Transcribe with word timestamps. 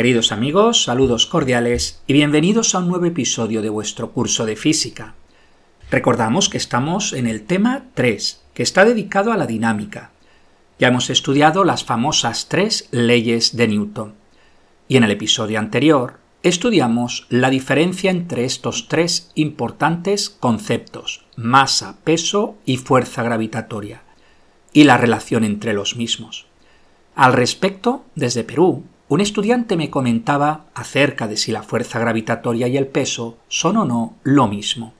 Queridos 0.00 0.32
amigos, 0.32 0.84
saludos 0.84 1.26
cordiales 1.26 2.00
y 2.06 2.14
bienvenidos 2.14 2.74
a 2.74 2.78
un 2.78 2.88
nuevo 2.88 3.04
episodio 3.04 3.60
de 3.60 3.68
vuestro 3.68 4.12
curso 4.12 4.46
de 4.46 4.56
física. 4.56 5.12
Recordamos 5.90 6.48
que 6.48 6.56
estamos 6.56 7.12
en 7.12 7.26
el 7.26 7.42
tema 7.42 7.84
3, 7.92 8.40
que 8.54 8.62
está 8.62 8.86
dedicado 8.86 9.30
a 9.30 9.36
la 9.36 9.46
dinámica. 9.46 10.10
Ya 10.78 10.88
hemos 10.88 11.10
estudiado 11.10 11.64
las 11.64 11.84
famosas 11.84 12.48
tres 12.48 12.88
leyes 12.92 13.58
de 13.58 13.68
Newton. 13.68 14.14
Y 14.88 14.96
en 14.96 15.04
el 15.04 15.10
episodio 15.10 15.58
anterior 15.58 16.14
estudiamos 16.42 17.26
la 17.28 17.50
diferencia 17.50 18.10
entre 18.10 18.46
estos 18.46 18.88
tres 18.88 19.30
importantes 19.34 20.30
conceptos, 20.30 21.26
masa, 21.36 21.98
peso 22.04 22.56
y 22.64 22.78
fuerza 22.78 23.22
gravitatoria, 23.22 24.00
y 24.72 24.84
la 24.84 24.96
relación 24.96 25.44
entre 25.44 25.74
los 25.74 25.94
mismos. 25.94 26.46
Al 27.14 27.34
respecto, 27.34 28.06
desde 28.14 28.44
Perú, 28.44 28.82
un 29.10 29.20
estudiante 29.20 29.76
me 29.76 29.90
comentaba 29.90 30.64
acerca 30.72 31.26
de 31.26 31.36
si 31.36 31.50
la 31.50 31.64
fuerza 31.64 31.98
gravitatoria 31.98 32.68
y 32.68 32.76
el 32.76 32.86
peso 32.86 33.38
son 33.48 33.76
o 33.76 33.84
no 33.84 34.14
lo 34.22 34.46
mismo. 34.46 34.94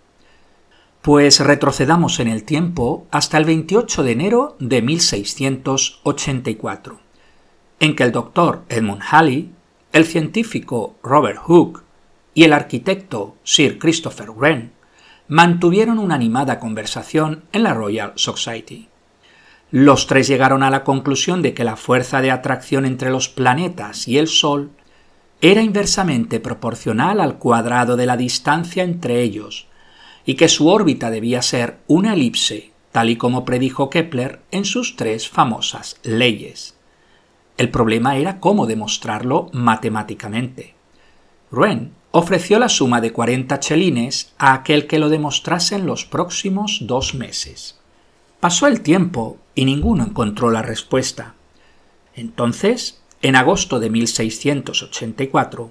Pues 1.01 1.39
retrocedamos 1.39 2.19
en 2.19 2.27
el 2.27 2.43
tiempo 2.43 3.07
hasta 3.13 3.39
el 3.39 3.45
28 3.45 4.03
de 4.03 4.11
enero 4.11 4.57
de 4.59 4.83
1684, 4.83 6.99
en 7.79 7.95
que 7.95 8.03
el 8.03 8.11
doctor 8.11 8.65
Edmund 8.69 9.03
Halley, 9.09 9.53
el 9.93 10.05
científico 10.05 10.97
Robert 11.05 11.39
Hooke 11.39 11.85
y 12.35 12.43
el 12.43 12.53
arquitecto 12.53 13.37
Sir 13.45 13.79
Christopher 13.79 14.31
Wren 14.31 14.73
mantuvieron 15.29 16.01
una 16.01 16.17
animada 16.17 16.59
conversación 16.59 17.45
en 17.53 17.63
la 17.63 17.75
Royal 17.75 18.11
Society. 18.17 18.90
Los 19.73 20.09
tres 20.09 20.27
llegaron 20.27 20.65
a 20.65 20.71
la 20.71 20.83
conclusión 20.83 21.43
de 21.43 21.55
que 21.55 21.63
la 21.63 21.77
fuerza 21.77 22.21
de 22.21 22.33
atracción 22.33 22.85
entre 22.87 23.11
los 23.11 23.29
planetas 23.29 24.09
y 24.09 24.19
el 24.19 24.27
Sol 24.27 24.71
era 25.41 25.63
inversamente 25.63 26.41
proporcional 26.41 27.21
al 27.21 27.39
cuadrado 27.39 27.97
de 27.97 28.07
la 28.07 28.17
distancia 28.17 28.83
entre 28.83 29.23
ellos, 29.23 29.69
y 30.27 30.35
que 30.35 30.49
su 30.49 30.69
órbita 30.69 31.11
debía 31.11 31.41
ser 31.41 31.79
una 31.87 32.15
elipse, 32.15 32.73
tal 32.93 33.11
y 33.11 33.17
como 33.17 33.45
predijo 33.45 33.91
Kepler 33.91 34.41
en 34.51 34.65
sus 34.65 34.97
tres 34.97 35.29
famosas 35.29 35.99
leyes. 36.03 36.77
El 37.57 37.71
problema 37.71 38.17
era 38.17 38.41
cómo 38.41 38.67
demostrarlo 38.67 39.51
matemáticamente. 39.53 40.75
Wren 41.53 41.93
ofreció 42.11 42.59
la 42.59 42.69
suma 42.69 43.01
de 43.01 43.13
40 43.13 43.61
chelines 43.61 44.33
a 44.37 44.53
aquel 44.53 44.87
que 44.87 44.99
lo 44.99 45.09
demostrase 45.09 45.77
en 45.77 45.87
los 45.87 46.05
próximos 46.05 46.79
dos 46.83 47.15
meses. 47.15 47.80
Pasó 48.41 48.67
el 48.67 48.81
tiempo 48.81 49.37
y 49.55 49.67
ninguno 49.67 50.03
encontró 50.03 50.51
la 50.51 50.63
respuesta. 50.63 51.35
Entonces, 52.15 53.03
en 53.21 53.37
agosto 53.37 53.79
de 53.79 53.91
1684, 53.91 55.71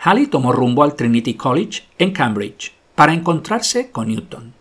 Halley 0.00 0.26
tomó 0.26 0.52
rumbo 0.52 0.84
al 0.84 0.94
Trinity 0.94 1.34
College 1.34 1.82
en 1.98 2.12
Cambridge 2.12 2.72
para 2.94 3.12
encontrarse 3.12 3.90
con 3.90 4.08
Newton. 4.08 4.54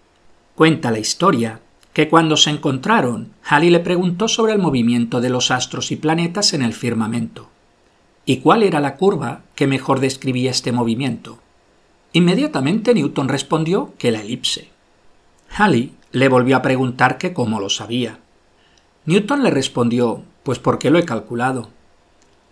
Cuenta 0.55 0.91
la 0.91 0.99
historia 0.99 1.61
que 1.93 2.09
cuando 2.09 2.35
se 2.35 2.49
encontraron, 2.49 3.31
Halley 3.45 3.69
le 3.69 3.79
preguntó 3.79 4.27
sobre 4.27 4.51
el 4.51 4.59
movimiento 4.59 5.21
de 5.21 5.29
los 5.29 5.49
astros 5.49 5.91
y 5.91 5.95
planetas 5.95 6.53
en 6.53 6.61
el 6.61 6.73
firmamento. 6.73 7.47
¿Y 8.25 8.37
cuál 8.37 8.61
era 8.63 8.81
la 8.81 8.97
curva 8.97 9.43
que 9.55 9.67
mejor 9.67 10.01
describía 10.01 10.51
este 10.51 10.73
movimiento? 10.73 11.39
Inmediatamente 12.11 12.93
Newton 12.93 13.29
respondió 13.29 13.93
que 13.97 14.11
la 14.11 14.19
elipse. 14.19 14.69
Halley 15.49 15.95
le 16.11 16.29
volvió 16.29 16.57
a 16.57 16.61
preguntar 16.61 17.17
que 17.17 17.33
cómo 17.33 17.59
lo 17.59 17.69
sabía. 17.69 18.19
Newton 19.05 19.43
le 19.43 19.51
respondió, 19.51 20.23
pues 20.43 20.59
porque 20.59 20.89
lo 20.89 20.99
he 20.99 21.05
calculado. 21.05 21.69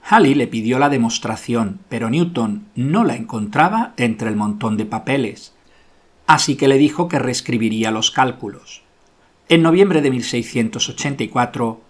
Halley 0.08 0.36
le 0.36 0.48
pidió 0.48 0.78
la 0.78 0.90
demostración, 0.90 1.80
pero 1.90 2.10
Newton 2.10 2.68
no 2.76 3.04
la 3.04 3.16
encontraba 3.16 3.94
entre 3.98 4.30
el 4.30 4.36
montón 4.36 4.78
de 4.78 4.86
papeles, 4.86 5.54
así 6.28 6.56
que 6.56 6.68
le 6.68 6.78
dijo 6.78 7.08
que 7.08 7.20
reescribiría 7.20 7.92
los 7.92 8.12
cálculos. 8.12 8.84
En 9.50 9.62
noviembre 9.64 10.02
de 10.02 10.12
1684, 10.12 11.82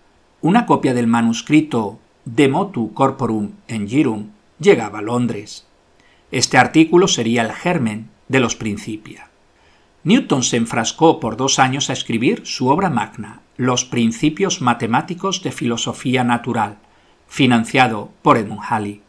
una 0.42 0.66
copia 0.66 0.94
del 0.94 1.08
manuscrito 1.08 2.00
De 2.26 2.48
motu 2.48 2.94
corporum 2.94 3.52
engirum 3.68 4.30
llegaba 4.60 5.00
a 5.00 5.02
Londres. 5.02 5.66
Este 6.32 6.58
artículo 6.58 7.08
sería 7.08 7.44
el 7.44 7.52
germen 7.52 8.10
de 8.28 8.40
los 8.40 8.56
Principia. 8.56 9.30
Newton 10.06 10.44
se 10.44 10.58
enfrascó 10.58 11.20
por 11.20 11.36
dos 11.36 11.58
años 11.58 11.90
a 11.90 11.94
escribir 11.94 12.44
su 12.46 12.68
obra 12.68 12.92
magna, 12.92 13.42
Los 13.58 13.86
Principios 13.86 14.62
Matemáticos 14.62 15.42
de 15.42 15.52
Filosofía 15.52 16.24
Natural, 16.24 16.78
financiado 17.28 18.12
por 18.22 18.38
Edmund 18.38 18.62
Halley. 18.70 19.02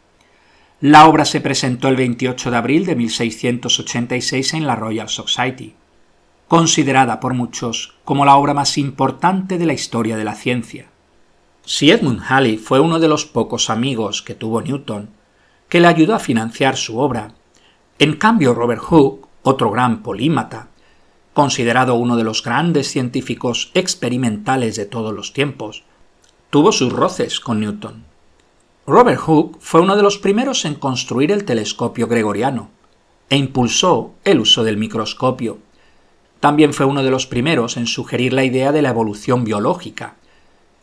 La 0.81 1.05
obra 1.05 1.25
se 1.25 1.39
presentó 1.39 1.87
el 1.87 1.97
28 1.97 2.49
de 2.49 2.57
abril 2.57 2.87
de 2.87 2.95
1686 2.95 4.55
en 4.55 4.65
la 4.65 4.75
Royal 4.75 5.07
Society, 5.07 5.75
considerada 6.47 7.19
por 7.19 7.35
muchos 7.35 7.93
como 8.03 8.25
la 8.25 8.35
obra 8.35 8.55
más 8.55 8.79
importante 8.79 9.59
de 9.59 9.67
la 9.67 9.73
historia 9.73 10.17
de 10.17 10.23
la 10.23 10.33
ciencia. 10.33 10.87
Si 11.63 11.91
Edmund 11.91 12.23
Halley 12.27 12.57
fue 12.57 12.79
uno 12.79 12.97
de 12.97 13.07
los 13.07 13.27
pocos 13.27 13.69
amigos 13.69 14.23
que 14.23 14.33
tuvo 14.33 14.63
Newton, 14.63 15.11
que 15.69 15.79
le 15.79 15.89
ayudó 15.89 16.15
a 16.15 16.19
financiar 16.19 16.75
su 16.75 16.97
obra, 16.97 17.33
en 17.99 18.13
cambio 18.13 18.55
Robert 18.55 18.81
Hooke, 18.81 19.27
otro 19.43 19.69
gran 19.69 20.01
polímata, 20.01 20.69
considerado 21.37 21.93
uno 21.93 22.17
de 22.17 22.23
los 22.23 22.41
grandes 22.41 22.87
científicos 22.87 23.69
experimentales 23.75 24.75
de 24.75 24.87
todos 24.87 25.13
los 25.13 25.33
tiempos, 25.33 25.83
tuvo 26.49 26.71
sus 26.71 26.91
roces 26.91 27.39
con 27.39 27.59
Newton. 27.59 28.05
Robert 28.87 29.19
Hooke 29.19 29.57
fue 29.59 29.81
uno 29.81 29.95
de 29.95 30.01
los 30.01 30.17
primeros 30.17 30.65
en 30.65 30.73
construir 30.73 31.31
el 31.31 31.45
telescopio 31.45 32.07
gregoriano 32.07 32.71
e 33.29 33.37
impulsó 33.37 34.15
el 34.23 34.39
uso 34.39 34.63
del 34.63 34.77
microscopio. 34.77 35.59
También 36.39 36.73
fue 36.73 36.87
uno 36.87 37.03
de 37.03 37.11
los 37.11 37.27
primeros 37.27 37.77
en 37.77 37.85
sugerir 37.85 38.33
la 38.33 38.43
idea 38.43 38.71
de 38.71 38.81
la 38.81 38.89
evolución 38.89 39.43
biológica 39.43 40.15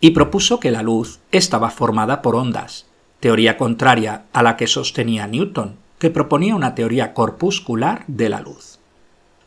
y 0.00 0.12
propuso 0.12 0.60
que 0.60 0.70
la 0.70 0.84
luz 0.84 1.18
estaba 1.32 1.70
formada 1.70 2.22
por 2.22 2.36
ondas, 2.36 2.86
teoría 3.18 3.58
contraria 3.58 4.26
a 4.32 4.44
la 4.44 4.56
que 4.56 4.68
sostenía 4.68 5.26
Newton, 5.26 5.74
que 5.98 6.10
proponía 6.10 6.54
una 6.54 6.76
teoría 6.76 7.12
corpuscular 7.12 8.04
de 8.06 8.28
la 8.28 8.40
luz. 8.40 8.73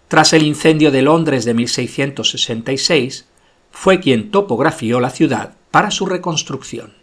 Tras 0.08 0.32
el 0.32 0.44
incendio 0.44 0.90
de 0.92 1.02
Londres 1.02 1.44
de 1.44 1.54
1666, 1.54 3.28
fue 3.72 4.00
quien 4.00 4.32
topografió 4.32 5.02
la 5.02 5.10
ciudad 5.10 5.56
para 5.70 5.92
su 5.92 6.06
reconstrucción. 6.06 6.94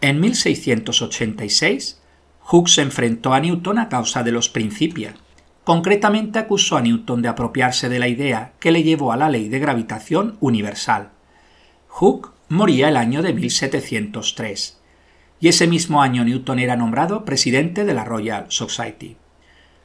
En 0.00 0.20
1686, 0.20 2.00
Hooke 2.42 2.68
se 2.68 2.82
enfrentó 2.82 3.34
a 3.34 3.40
Newton 3.40 3.80
a 3.80 3.88
causa 3.88 4.22
de 4.22 4.30
los 4.30 4.48
Principia. 4.48 5.14
Concretamente 5.64 6.38
acusó 6.38 6.76
a 6.76 6.82
Newton 6.82 7.20
de 7.20 7.28
apropiarse 7.28 7.88
de 7.88 7.98
la 7.98 8.06
idea 8.06 8.52
que 8.60 8.70
le 8.70 8.84
llevó 8.84 9.12
a 9.12 9.16
la 9.16 9.28
ley 9.28 9.48
de 9.48 9.58
gravitación 9.58 10.36
universal. 10.40 11.10
Hooke 11.88 12.30
moría 12.48 12.88
el 12.88 12.96
año 12.96 13.22
de 13.22 13.34
1703, 13.34 14.80
y 15.40 15.48
ese 15.48 15.66
mismo 15.66 16.00
año 16.00 16.24
Newton 16.24 16.60
era 16.60 16.76
nombrado 16.76 17.24
presidente 17.24 17.84
de 17.84 17.94
la 17.94 18.04
Royal 18.04 18.46
Society. 18.48 19.16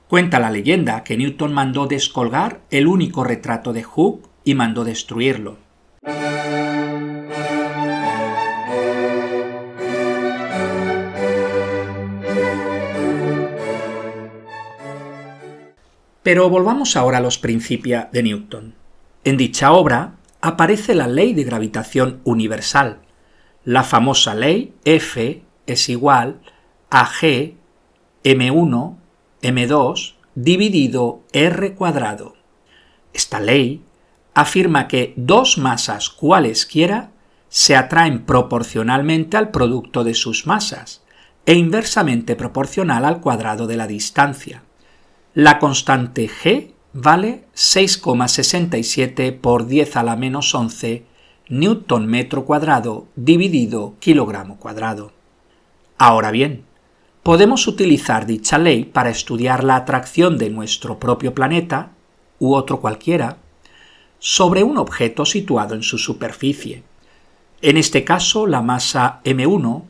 Cuenta 0.08 0.40
la 0.40 0.52
leyenda 0.52 1.04
que 1.04 1.18
Newton 1.18 1.54
mandó 1.54 1.88
descolgar 1.88 2.62
el 2.70 2.88
único 2.88 3.24
retrato 3.24 3.74
de 3.74 3.84
Hooke 3.84 4.28
y 4.44 4.54
mandó 4.54 4.84
destruirlo. 4.84 5.58
Pero 16.22 16.50
volvamos 16.50 16.96
ahora 16.96 17.20
a 17.20 17.22
los 17.22 17.38
principios 17.38 18.06
de 18.12 18.24
Newton. 18.24 18.76
En 19.24 19.38
dicha 19.38 19.72
obra 19.72 20.16
aparece 20.42 20.94
la 20.94 21.08
ley 21.08 21.34
de 21.34 21.44
gravitación 21.44 22.22
universal, 22.24 23.00
la 23.64 23.84
famosa 23.84 24.36
ley 24.36 24.76
F 24.86 25.42
es 25.66 25.90
igual 25.90 26.40
a 26.92 27.08
G 27.08 27.56
m1 28.24 29.05
m2 29.46 30.14
dividido 30.36 31.22
r 31.32 31.76
cuadrado. 31.76 32.36
Esta 33.14 33.40
ley 33.40 33.82
afirma 34.34 34.88
que 34.88 35.14
dos 35.16 35.58
masas 35.58 36.10
cualesquiera 36.10 37.12
se 37.48 37.76
atraen 37.76 38.26
proporcionalmente 38.26 39.38
al 39.38 39.52
producto 39.52 40.04
de 40.04 40.14
sus 40.14 40.46
masas 40.46 41.04
e 41.46 41.54
inversamente 41.54 42.36
proporcional 42.36 43.06
al 43.06 43.22
cuadrado 43.22 43.68
de 43.68 43.78
la 43.78 43.88
distancia. 43.88 44.64
La 45.34 45.60
constante 45.60 46.28
g 46.28 46.74
vale 46.92 47.46
6,67 47.56 49.40
por 49.40 49.68
10 49.68 49.96
a 49.98 50.04
la 50.04 50.16
menos 50.16 50.54
11 50.54 51.06
newton 51.48 52.08
metro 52.08 52.46
cuadrado 52.46 53.08
dividido 53.16 53.96
kilogramo 54.00 54.58
cuadrado. 54.58 55.12
Ahora 55.98 56.32
bien, 56.32 56.66
podemos 57.26 57.68
utilizar 57.68 58.28
dicha 58.28 58.60
ley 58.60 58.86
para 58.86 59.10
estudiar 59.10 59.64
la 59.64 59.78
atracción 59.78 60.38
de 60.38 60.52
nuestro 60.52 61.00
propio 61.00 61.34
planeta, 61.34 61.90
u 62.38 62.54
otro 62.54 62.82
cualquiera, 62.82 63.38
sobre 64.20 64.62
un 64.62 64.78
objeto 64.78 65.26
situado 65.26 65.74
en 65.74 65.82
su 65.82 65.98
superficie. 65.98 66.84
En 67.64 67.78
este 67.78 68.04
caso, 68.04 68.46
la 68.46 68.62
masa 68.62 69.22
m1 69.24 69.82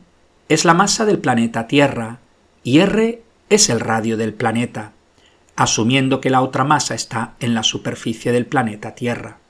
es 0.48 0.64
la 0.64 0.72
masa 0.72 1.04
del 1.04 1.18
planeta 1.18 1.66
Tierra 1.66 2.20
y 2.64 2.78
r 2.78 3.22
es 3.50 3.68
el 3.68 3.80
radio 3.80 4.16
del 4.16 4.32
planeta, 4.32 4.92
asumiendo 5.56 6.22
que 6.22 6.30
la 6.30 6.40
otra 6.40 6.64
masa 6.64 6.94
está 6.94 7.34
en 7.40 7.54
la 7.54 7.64
superficie 7.64 8.32
del 8.32 8.46
planeta 8.46 8.94
Tierra. 8.94 9.40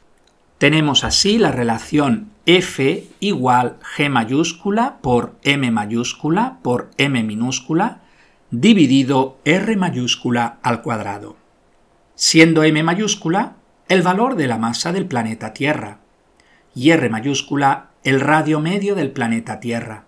Tenemos 0.59 1.05
así 1.05 1.37
la 1.39 1.53
relación 1.53 2.31
F 2.47 3.07
igual 3.21 3.77
G 3.97 4.09
mayúscula 4.09 4.99
por 5.03 5.37
M 5.43 5.71
mayúscula 5.71 6.61
por 6.63 6.91
M 6.97 7.23
minúscula 7.25 8.01
dividido 8.51 9.39
R 9.45 9.77
mayúscula 9.77 10.59
al 10.63 10.81
cuadrado. 10.81 11.37
Siendo 12.15 12.65
M 12.65 12.83
mayúscula 12.83 13.57
el 13.89 14.01
valor 14.01 14.37
de 14.37 14.47
la 14.47 14.57
masa 14.57 14.93
del 14.93 15.07
planeta 15.07 15.53
Tierra 15.53 15.99
y 16.75 16.91
R 16.91 17.11
mayúscula 17.11 17.91
el 18.03 18.21
radio 18.21 18.61
medio 18.61 18.95
del 18.95 19.11
planeta 19.11 19.61
Tierra. 19.61 20.05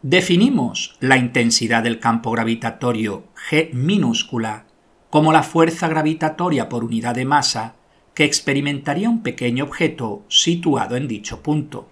Definimos 0.00 0.96
la 1.00 1.18
intensidad 1.18 1.82
del 1.82 2.00
campo 2.00 2.30
gravitatorio 2.30 3.24
G 3.50 3.74
minúscula 3.74 4.64
como 5.10 5.32
la 5.32 5.42
fuerza 5.42 5.88
gravitatoria 5.88 6.70
por 6.70 6.84
unidad 6.84 7.16
de 7.16 7.26
masa 7.26 7.74
que 8.18 8.24
experimentaría 8.24 9.08
un 9.08 9.22
pequeño 9.22 9.62
objeto 9.62 10.24
situado 10.26 10.96
en 10.96 11.06
dicho 11.06 11.40
punto. 11.40 11.88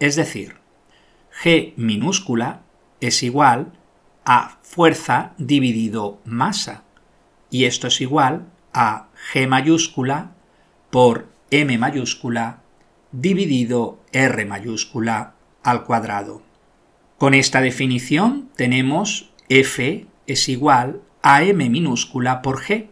Es 0.00 0.16
decir, 0.16 0.56
G 1.40 1.72
minúscula 1.76 2.62
es 3.00 3.22
igual 3.22 3.72
a 4.24 4.58
fuerza 4.62 5.34
dividido 5.38 6.18
masa, 6.24 6.82
y 7.48 7.66
esto 7.66 7.86
es 7.86 8.00
igual 8.00 8.48
a 8.74 9.06
G 9.32 9.46
mayúscula 9.46 10.32
por 10.90 11.28
M 11.52 11.78
mayúscula 11.78 12.64
dividido 13.12 14.00
R 14.10 14.44
mayúscula 14.44 15.34
al 15.62 15.84
cuadrado. 15.84 16.42
Con 17.18 17.34
esta 17.34 17.60
definición 17.60 18.50
tenemos 18.56 19.30
F 19.48 20.08
es 20.26 20.48
igual 20.48 21.02
a 21.22 21.44
M 21.44 21.70
minúscula 21.70 22.42
por 22.42 22.62
G, 22.62 22.88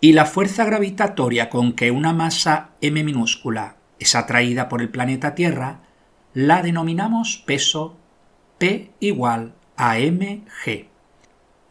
y 0.00 0.12
la 0.12 0.26
fuerza 0.26 0.64
gravitatoria 0.64 1.48
con 1.48 1.72
que 1.72 1.90
una 1.90 2.12
masa 2.12 2.70
m 2.80 3.02
minúscula 3.02 3.76
es 3.98 4.14
atraída 4.14 4.68
por 4.68 4.82
el 4.82 4.90
planeta 4.90 5.34
Tierra 5.34 5.80
la 6.34 6.62
denominamos 6.62 7.42
peso 7.46 7.96
P 8.58 8.92
igual 9.00 9.54
a 9.76 9.96
mg. 9.98 10.88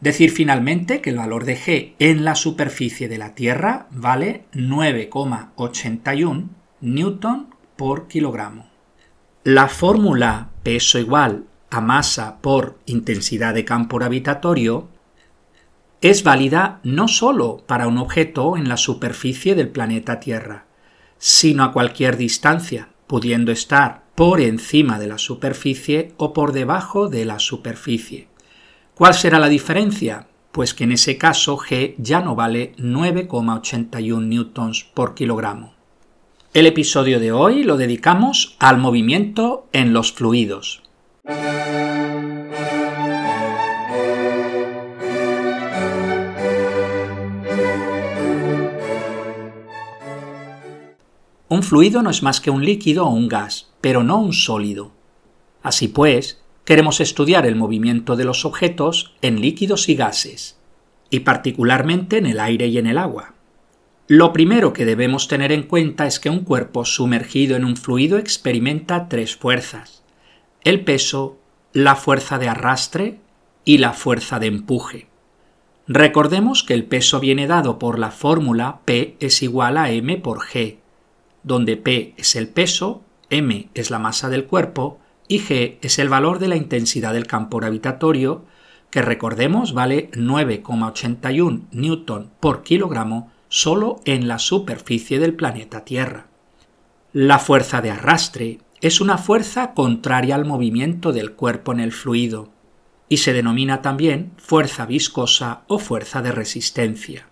Decir 0.00 0.30
finalmente 0.30 1.00
que 1.00 1.10
el 1.10 1.16
valor 1.16 1.44
de 1.44 1.56
g 1.56 1.94
en 1.98 2.24
la 2.24 2.34
superficie 2.34 3.08
de 3.08 3.18
la 3.18 3.34
Tierra 3.34 3.86
vale 3.90 4.44
9,81 4.52 6.48
newton 6.80 7.54
por 7.76 8.08
kilogramo. 8.08 8.66
La 9.44 9.68
fórmula 9.68 10.50
peso 10.62 10.98
igual 10.98 11.46
a 11.70 11.80
masa 11.80 12.38
por 12.40 12.78
intensidad 12.86 13.54
de 13.54 13.64
campo 13.64 13.98
gravitatorio 13.98 14.88
es 16.00 16.22
válida 16.22 16.80
no 16.82 17.08
sólo 17.08 17.62
para 17.66 17.86
un 17.86 17.98
objeto 17.98 18.56
en 18.56 18.68
la 18.68 18.76
superficie 18.76 19.54
del 19.54 19.68
planeta 19.68 20.20
Tierra, 20.20 20.66
sino 21.18 21.64
a 21.64 21.72
cualquier 21.72 22.16
distancia, 22.16 22.90
pudiendo 23.06 23.52
estar 23.52 24.04
por 24.14 24.40
encima 24.40 24.98
de 24.98 25.06
la 25.06 25.18
superficie 25.18 26.12
o 26.16 26.32
por 26.32 26.52
debajo 26.52 27.08
de 27.08 27.24
la 27.24 27.38
superficie. 27.38 28.28
¿Cuál 28.94 29.14
será 29.14 29.38
la 29.38 29.48
diferencia? 29.48 30.28
Pues 30.52 30.72
que 30.72 30.84
en 30.84 30.92
ese 30.92 31.18
caso 31.18 31.58
G 31.58 31.94
ya 31.98 32.20
no 32.20 32.34
vale 32.34 32.74
9,81 32.78 34.26
newtons 34.26 34.84
por 34.84 35.14
kilogramo. 35.14 35.74
El 36.54 36.66
episodio 36.66 37.20
de 37.20 37.32
hoy 37.32 37.62
lo 37.62 37.76
dedicamos 37.76 38.56
al 38.58 38.78
movimiento 38.78 39.68
en 39.72 39.92
los 39.92 40.12
fluidos. 40.12 40.82
Un 51.48 51.62
fluido 51.62 52.02
no 52.02 52.10
es 52.10 52.22
más 52.22 52.40
que 52.40 52.50
un 52.50 52.64
líquido 52.64 53.06
o 53.06 53.10
un 53.10 53.28
gas, 53.28 53.72
pero 53.80 54.02
no 54.02 54.18
un 54.18 54.32
sólido. 54.32 54.90
Así 55.62 55.86
pues, 55.86 56.42
queremos 56.64 57.00
estudiar 57.00 57.46
el 57.46 57.54
movimiento 57.54 58.16
de 58.16 58.24
los 58.24 58.44
objetos 58.44 59.14
en 59.22 59.40
líquidos 59.40 59.88
y 59.88 59.94
gases, 59.94 60.58
y 61.08 61.20
particularmente 61.20 62.18
en 62.18 62.26
el 62.26 62.40
aire 62.40 62.66
y 62.66 62.78
en 62.78 62.88
el 62.88 62.98
agua. 62.98 63.34
Lo 64.08 64.32
primero 64.32 64.72
que 64.72 64.84
debemos 64.84 65.28
tener 65.28 65.52
en 65.52 65.62
cuenta 65.62 66.06
es 66.06 66.18
que 66.18 66.30
un 66.30 66.40
cuerpo 66.40 66.84
sumergido 66.84 67.56
en 67.56 67.64
un 67.64 67.76
fluido 67.76 68.18
experimenta 68.18 69.08
tres 69.08 69.36
fuerzas, 69.36 70.02
el 70.64 70.82
peso, 70.84 71.38
la 71.72 71.94
fuerza 71.94 72.38
de 72.38 72.48
arrastre 72.48 73.20
y 73.64 73.78
la 73.78 73.92
fuerza 73.92 74.40
de 74.40 74.46
empuje. 74.46 75.08
Recordemos 75.86 76.64
que 76.64 76.74
el 76.74 76.84
peso 76.84 77.20
viene 77.20 77.46
dado 77.46 77.78
por 77.78 78.00
la 78.00 78.10
fórmula 78.10 78.80
P 78.84 79.16
es 79.20 79.42
igual 79.42 79.76
a 79.76 79.90
m 79.90 80.16
por 80.16 80.40
g, 80.40 80.78
donde 81.46 81.76
P 81.76 82.12
es 82.18 82.34
el 82.34 82.48
peso, 82.48 83.04
m 83.30 83.68
es 83.72 83.90
la 83.90 84.00
masa 84.00 84.28
del 84.28 84.46
cuerpo 84.46 84.98
y 85.28 85.38
g 85.38 85.78
es 85.80 85.98
el 86.00 86.08
valor 86.08 86.40
de 86.40 86.48
la 86.48 86.56
intensidad 86.56 87.12
del 87.14 87.28
campo 87.28 87.58
gravitatorio, 87.58 88.44
que 88.90 89.00
recordemos 89.00 89.72
vale 89.72 90.10
9,81 90.10 91.68
newton 91.70 92.32
por 92.40 92.64
kilogramo 92.64 93.32
solo 93.48 94.00
en 94.04 94.26
la 94.26 94.40
superficie 94.40 95.20
del 95.20 95.34
planeta 95.34 95.84
Tierra. 95.84 96.26
La 97.12 97.38
fuerza 97.38 97.80
de 97.80 97.92
arrastre 97.92 98.58
es 98.80 99.00
una 99.00 99.16
fuerza 99.16 99.72
contraria 99.72 100.34
al 100.34 100.44
movimiento 100.44 101.12
del 101.12 101.32
cuerpo 101.32 101.70
en 101.70 101.78
el 101.78 101.92
fluido 101.92 102.50
y 103.08 103.18
se 103.18 103.32
denomina 103.32 103.82
también 103.82 104.32
fuerza 104.36 104.84
viscosa 104.84 105.62
o 105.68 105.78
fuerza 105.78 106.22
de 106.22 106.32
resistencia. 106.32 107.28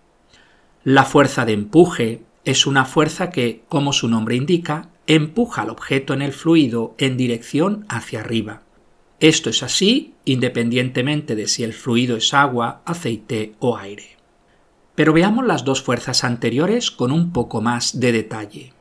La 0.85 1.03
fuerza 1.03 1.43
de 1.43 1.51
empuje 1.51 2.23
es 2.45 2.67
una 2.67 2.85
fuerza 2.85 3.31
que, 3.31 3.63
como 3.67 3.91
su 3.91 4.07
nombre 4.07 4.35
indica, 4.35 4.89
empuja 5.07 5.63
al 5.63 5.71
objeto 5.71 6.13
en 6.13 6.21
el 6.21 6.31
fluido 6.31 6.95
en 6.99 7.17
dirección 7.17 7.85
hacia 7.89 8.21
arriba. 8.21 8.61
Esto 9.19 9.49
es 9.49 9.63
así 9.63 10.13
independientemente 10.25 11.35
de 11.35 11.47
si 11.47 11.63
el 11.63 11.73
fluido 11.73 12.17
es 12.17 12.33
agua, 12.33 12.81
aceite 12.85 13.55
o 13.59 13.77
aire. 13.77 14.17
Pero 14.93 15.13
veamos 15.13 15.45
las 15.45 15.65
dos 15.65 15.81
fuerzas 15.81 16.23
anteriores 16.23 16.91
con 16.91 17.11
un 17.11 17.31
poco 17.31 17.61
más 17.61 17.99
de 17.99 18.11
detalle. 18.11 18.73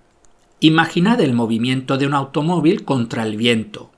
Imaginad 0.61 1.21
el 1.21 1.35
movimiento 1.35 1.99
de 1.99 2.07
un 2.07 2.15
automóvil 2.15 2.85
contra 2.85 3.25
el 3.25 3.37
viento, 3.37 3.91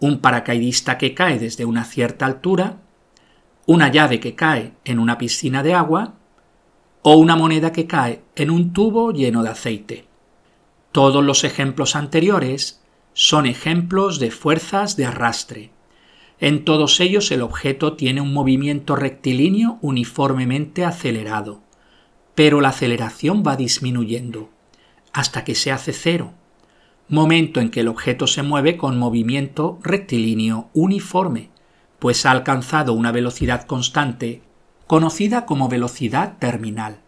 un 0.00 0.18
paracaidista 0.18 0.98
que 0.98 1.14
cae 1.14 1.38
desde 1.38 1.64
una 1.64 1.84
cierta 1.84 2.26
altura, 2.26 2.78
una 3.66 3.90
llave 3.90 4.18
que 4.18 4.34
cae 4.34 4.72
en 4.84 4.98
una 4.98 5.18
piscina 5.18 5.62
de 5.62 5.74
agua 5.74 6.14
o 7.02 7.16
una 7.16 7.36
moneda 7.36 7.72
que 7.72 7.86
cae 7.86 8.22
en 8.36 8.50
un 8.50 8.72
tubo 8.72 9.12
lleno 9.12 9.42
de 9.42 9.50
aceite. 9.50 10.06
Todos 10.92 11.24
los 11.24 11.44
ejemplos 11.44 11.96
anteriores 11.96 12.82
son 13.12 13.46
ejemplos 13.46 14.18
de 14.18 14.30
fuerzas 14.30 14.96
de 14.96 15.06
arrastre. 15.06 15.70
En 16.38 16.64
todos 16.64 17.00
ellos 17.00 17.30
el 17.30 17.42
objeto 17.42 17.94
tiene 17.94 18.20
un 18.20 18.32
movimiento 18.32 18.96
rectilíneo 18.96 19.78
uniformemente 19.80 20.84
acelerado, 20.84 21.60
pero 22.34 22.60
la 22.60 22.70
aceleración 22.70 23.42
va 23.46 23.56
disminuyendo 23.56 24.50
hasta 25.12 25.44
que 25.44 25.54
se 25.54 25.70
hace 25.70 25.92
cero, 25.92 26.32
momento 27.08 27.60
en 27.60 27.70
que 27.70 27.80
el 27.80 27.88
objeto 27.88 28.26
se 28.26 28.42
mueve 28.42 28.76
con 28.76 28.98
movimiento 28.98 29.78
rectilíneo 29.82 30.70
uniforme, 30.72 31.50
pues 31.98 32.24
ha 32.24 32.30
alcanzado 32.30 32.94
una 32.94 33.12
velocidad 33.12 33.66
constante 33.66 34.42
conocida 34.86 35.46
como 35.46 35.68
velocidad 35.68 36.38
terminal. 36.38 37.00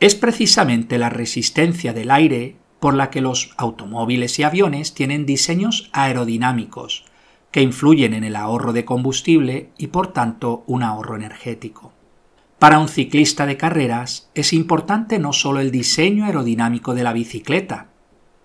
Es 0.00 0.14
precisamente 0.14 0.98
la 0.98 1.08
resistencia 1.08 1.92
del 1.92 2.10
aire 2.10 2.56
por 2.80 2.94
la 2.94 3.10
que 3.10 3.20
los 3.20 3.54
automóviles 3.56 4.38
y 4.38 4.42
aviones 4.42 4.94
tienen 4.94 5.26
diseños 5.26 5.88
aerodinámicos, 5.92 7.04
que 7.50 7.62
influyen 7.62 8.12
en 8.12 8.24
el 8.24 8.36
ahorro 8.36 8.72
de 8.72 8.84
combustible 8.84 9.70
y 9.78 9.86
por 9.86 10.12
tanto 10.12 10.64
un 10.66 10.82
ahorro 10.82 11.16
energético. 11.16 11.92
Para 12.58 12.78
un 12.78 12.88
ciclista 12.88 13.46
de 13.46 13.56
carreras 13.56 14.30
es 14.34 14.52
importante 14.52 15.18
no 15.18 15.32
solo 15.32 15.60
el 15.60 15.70
diseño 15.70 16.24
aerodinámico 16.24 16.94
de 16.94 17.04
la 17.04 17.12
bicicleta, 17.12 17.88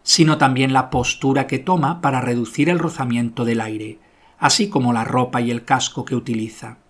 sino 0.03 0.37
también 0.37 0.73
la 0.73 0.89
postura 0.89 1.47
que 1.47 1.59
toma 1.59 2.01
para 2.01 2.21
reducir 2.21 2.69
el 2.69 2.79
rozamiento 2.79 3.45
del 3.45 3.61
aire, 3.61 3.99
así 4.37 4.69
como 4.69 4.93
la 4.93 5.03
ropa 5.03 5.41
y 5.41 5.51
el 5.51 5.63
casco 5.63 6.05
que 6.05 6.15
utiliza. 6.15 6.80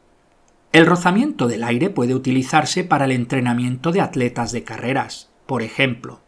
El 0.71 0.85
rozamiento 0.85 1.49
del 1.49 1.65
aire 1.65 1.89
puede 1.89 2.15
utilizarse 2.15 2.85
para 2.85 3.03
el 3.03 3.11
entrenamiento 3.11 3.91
de 3.91 3.99
atletas 3.99 4.53
de 4.53 4.63
carreras. 4.63 5.29
Por 5.45 5.63
ejemplo, 5.63 6.21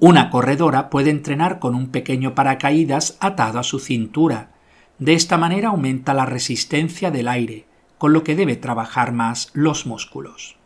una 0.00 0.30
corredora 0.30 0.90
puede 0.90 1.10
entrenar 1.10 1.60
con 1.60 1.76
un 1.76 1.90
pequeño 1.90 2.34
paracaídas 2.34 3.16
atado 3.20 3.60
a 3.60 3.62
su 3.62 3.78
cintura. 3.78 4.50
De 4.98 5.14
esta 5.14 5.38
manera 5.38 5.68
aumenta 5.68 6.12
la 6.12 6.26
resistencia 6.26 7.12
del 7.12 7.28
aire, 7.28 7.66
con 7.96 8.12
lo 8.12 8.24
que 8.24 8.34
debe 8.34 8.56
trabajar 8.56 9.12
más 9.12 9.52
los 9.54 9.86
músculos. 9.86 10.56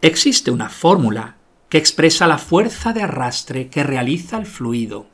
Existe 0.00 0.50
una 0.50 0.68
fórmula 0.68 1.37
que 1.68 1.78
expresa 1.78 2.26
la 2.26 2.38
fuerza 2.38 2.92
de 2.92 3.02
arrastre 3.02 3.68
que 3.68 3.82
realiza 3.82 4.38
el 4.38 4.46
fluido. 4.46 5.06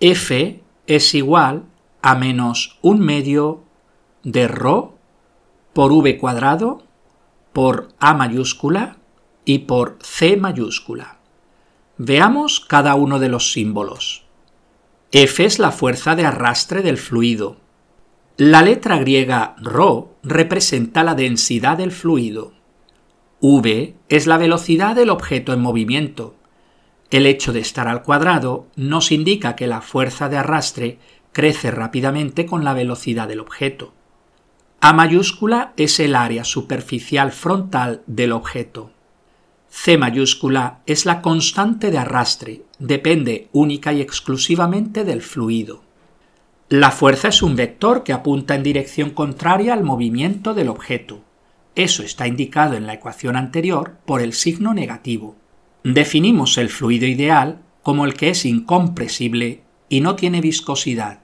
F 0.00 0.62
es 0.86 1.14
igual 1.14 1.64
a 2.02 2.14
menos 2.14 2.78
un 2.80 3.00
medio 3.00 3.64
de 4.22 4.48
ρ 4.48 4.64
por 5.72 5.92
v 5.92 6.18
cuadrado 6.18 6.82
por 7.52 7.88
A 7.98 8.14
mayúscula 8.14 8.96
y 9.44 9.60
por 9.60 9.98
C 10.02 10.36
mayúscula. 10.36 11.18
Veamos 11.98 12.60
cada 12.60 12.94
uno 12.94 13.18
de 13.18 13.28
los 13.28 13.52
símbolos. 13.52 14.24
F 15.12 15.44
es 15.44 15.58
la 15.58 15.72
fuerza 15.72 16.14
de 16.16 16.24
arrastre 16.24 16.82
del 16.82 16.96
fluido. 16.96 17.56
La 18.36 18.62
letra 18.62 18.98
griega 18.98 19.54
ρ 19.58 19.80
representa 20.22 21.04
la 21.04 21.14
densidad 21.14 21.76
del 21.76 21.92
fluido. 21.92 22.52
V 23.42 23.94
es 24.10 24.26
la 24.26 24.36
velocidad 24.36 24.94
del 24.94 25.08
objeto 25.08 25.54
en 25.54 25.60
movimiento. 25.60 26.34
El 27.10 27.24
hecho 27.24 27.54
de 27.54 27.60
estar 27.60 27.88
al 27.88 28.02
cuadrado 28.02 28.66
nos 28.76 29.10
indica 29.12 29.56
que 29.56 29.66
la 29.66 29.80
fuerza 29.80 30.28
de 30.28 30.36
arrastre 30.36 30.98
crece 31.32 31.70
rápidamente 31.70 32.44
con 32.44 32.64
la 32.64 32.74
velocidad 32.74 33.28
del 33.28 33.40
objeto. 33.40 33.94
A 34.80 34.92
mayúscula 34.92 35.72
es 35.78 36.00
el 36.00 36.16
área 36.16 36.44
superficial 36.44 37.32
frontal 37.32 38.02
del 38.06 38.32
objeto. 38.32 38.90
C 39.70 39.96
mayúscula 39.96 40.80
es 40.84 41.06
la 41.06 41.22
constante 41.22 41.90
de 41.90 41.98
arrastre, 41.98 42.62
depende 42.78 43.48
única 43.52 43.94
y 43.94 44.02
exclusivamente 44.02 45.04
del 45.04 45.22
fluido. 45.22 45.82
La 46.68 46.90
fuerza 46.90 47.28
es 47.28 47.40
un 47.42 47.56
vector 47.56 48.04
que 48.04 48.12
apunta 48.12 48.54
en 48.54 48.62
dirección 48.62 49.10
contraria 49.10 49.72
al 49.72 49.82
movimiento 49.82 50.52
del 50.52 50.68
objeto. 50.68 51.22
Eso 51.74 52.02
está 52.02 52.26
indicado 52.26 52.76
en 52.76 52.86
la 52.86 52.94
ecuación 52.94 53.36
anterior 53.36 53.98
por 54.04 54.20
el 54.20 54.32
signo 54.32 54.74
negativo. 54.74 55.36
Definimos 55.84 56.58
el 56.58 56.68
fluido 56.68 57.06
ideal 57.06 57.62
como 57.82 58.04
el 58.04 58.14
que 58.14 58.30
es 58.30 58.44
incompresible 58.44 59.62
y 59.88 60.00
no 60.00 60.16
tiene 60.16 60.40
viscosidad. 60.40 61.20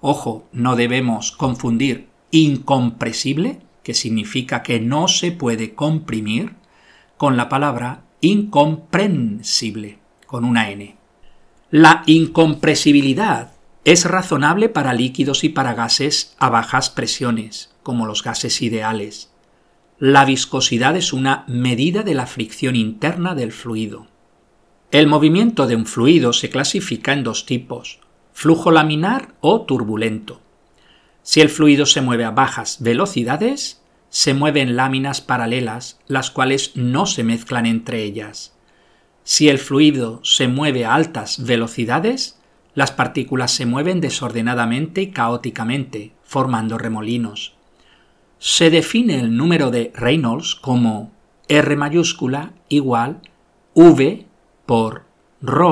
Ojo, 0.00 0.48
no 0.52 0.76
debemos 0.76 1.32
confundir 1.32 2.08
incompresible, 2.30 3.60
que 3.82 3.94
significa 3.94 4.62
que 4.62 4.80
no 4.80 5.08
se 5.08 5.32
puede 5.32 5.74
comprimir, 5.74 6.54
con 7.16 7.36
la 7.36 7.48
palabra 7.48 8.02
incomprensible, 8.20 9.98
con 10.26 10.44
una 10.44 10.70
N. 10.70 10.96
La 11.70 12.02
incompresibilidad 12.06 13.52
es 13.84 14.04
razonable 14.04 14.68
para 14.68 14.92
líquidos 14.92 15.44
y 15.44 15.48
para 15.48 15.74
gases 15.74 16.34
a 16.38 16.48
bajas 16.48 16.90
presiones, 16.90 17.74
como 17.82 18.06
los 18.06 18.22
gases 18.22 18.62
ideales. 18.62 19.31
La 20.04 20.24
viscosidad 20.24 20.96
es 20.96 21.12
una 21.12 21.44
medida 21.46 22.02
de 22.02 22.16
la 22.16 22.26
fricción 22.26 22.74
interna 22.74 23.36
del 23.36 23.52
fluido. 23.52 24.08
El 24.90 25.06
movimiento 25.06 25.68
de 25.68 25.76
un 25.76 25.86
fluido 25.86 26.32
se 26.32 26.50
clasifica 26.50 27.12
en 27.12 27.22
dos 27.22 27.46
tipos, 27.46 28.00
flujo 28.32 28.72
laminar 28.72 29.36
o 29.40 29.62
turbulento. 29.62 30.40
Si 31.22 31.40
el 31.40 31.48
fluido 31.48 31.86
se 31.86 32.00
mueve 32.00 32.24
a 32.24 32.32
bajas 32.32 32.78
velocidades, 32.80 33.80
se 34.08 34.34
mueven 34.34 34.74
láminas 34.74 35.20
paralelas, 35.20 36.00
las 36.08 36.32
cuales 36.32 36.72
no 36.74 37.06
se 37.06 37.22
mezclan 37.22 37.64
entre 37.64 38.02
ellas. 38.02 38.56
Si 39.22 39.48
el 39.48 39.60
fluido 39.60 40.20
se 40.24 40.48
mueve 40.48 40.84
a 40.84 40.96
altas 40.96 41.44
velocidades, 41.44 42.40
las 42.74 42.90
partículas 42.90 43.52
se 43.52 43.66
mueven 43.66 44.00
desordenadamente 44.00 45.00
y 45.00 45.12
caóticamente, 45.12 46.12
formando 46.24 46.76
remolinos. 46.76 47.54
Se 48.44 48.70
define 48.70 49.20
el 49.20 49.36
número 49.36 49.70
de 49.70 49.92
Reynolds 49.94 50.56
como 50.56 51.12
R 51.46 51.76
mayúscula 51.76 52.54
igual 52.68 53.20
V 53.74 54.26
por 54.66 55.04
ρ 55.40 55.62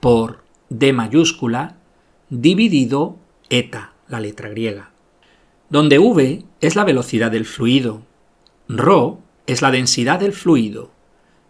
por 0.00 0.42
D 0.68 0.92
mayúscula 0.92 1.76
dividido 2.28 3.18
eta, 3.50 3.92
la 4.08 4.18
letra 4.18 4.48
griega 4.48 4.90
donde 5.70 6.00
v 6.00 6.42
es 6.60 6.74
la 6.74 6.82
velocidad 6.82 7.30
del 7.30 7.44
fluido, 7.44 8.02
ρ 8.68 8.90
es 9.46 9.62
la 9.62 9.70
densidad 9.70 10.18
del 10.18 10.32
fluido, 10.32 10.90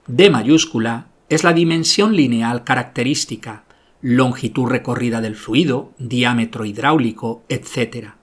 d 0.07 0.29
mayúscula 0.29 1.07
es 1.31 1.45
la 1.45 1.55
dimensión 1.55 2.15
lineal 2.15 2.63
característica, 2.63 3.65
longitud 4.03 4.67
recorrida 4.67 5.23
del 5.23 5.35
fluido, 5.35 5.95
diámetro 5.97 6.67
hidráulico, 6.67 7.43
etc. 7.49 8.16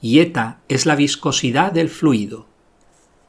Y 0.00 0.20
eta 0.20 0.60
es 0.68 0.86
la 0.86 0.94
viscosidad 0.94 1.72
del 1.72 1.88
fluido. 1.88 2.46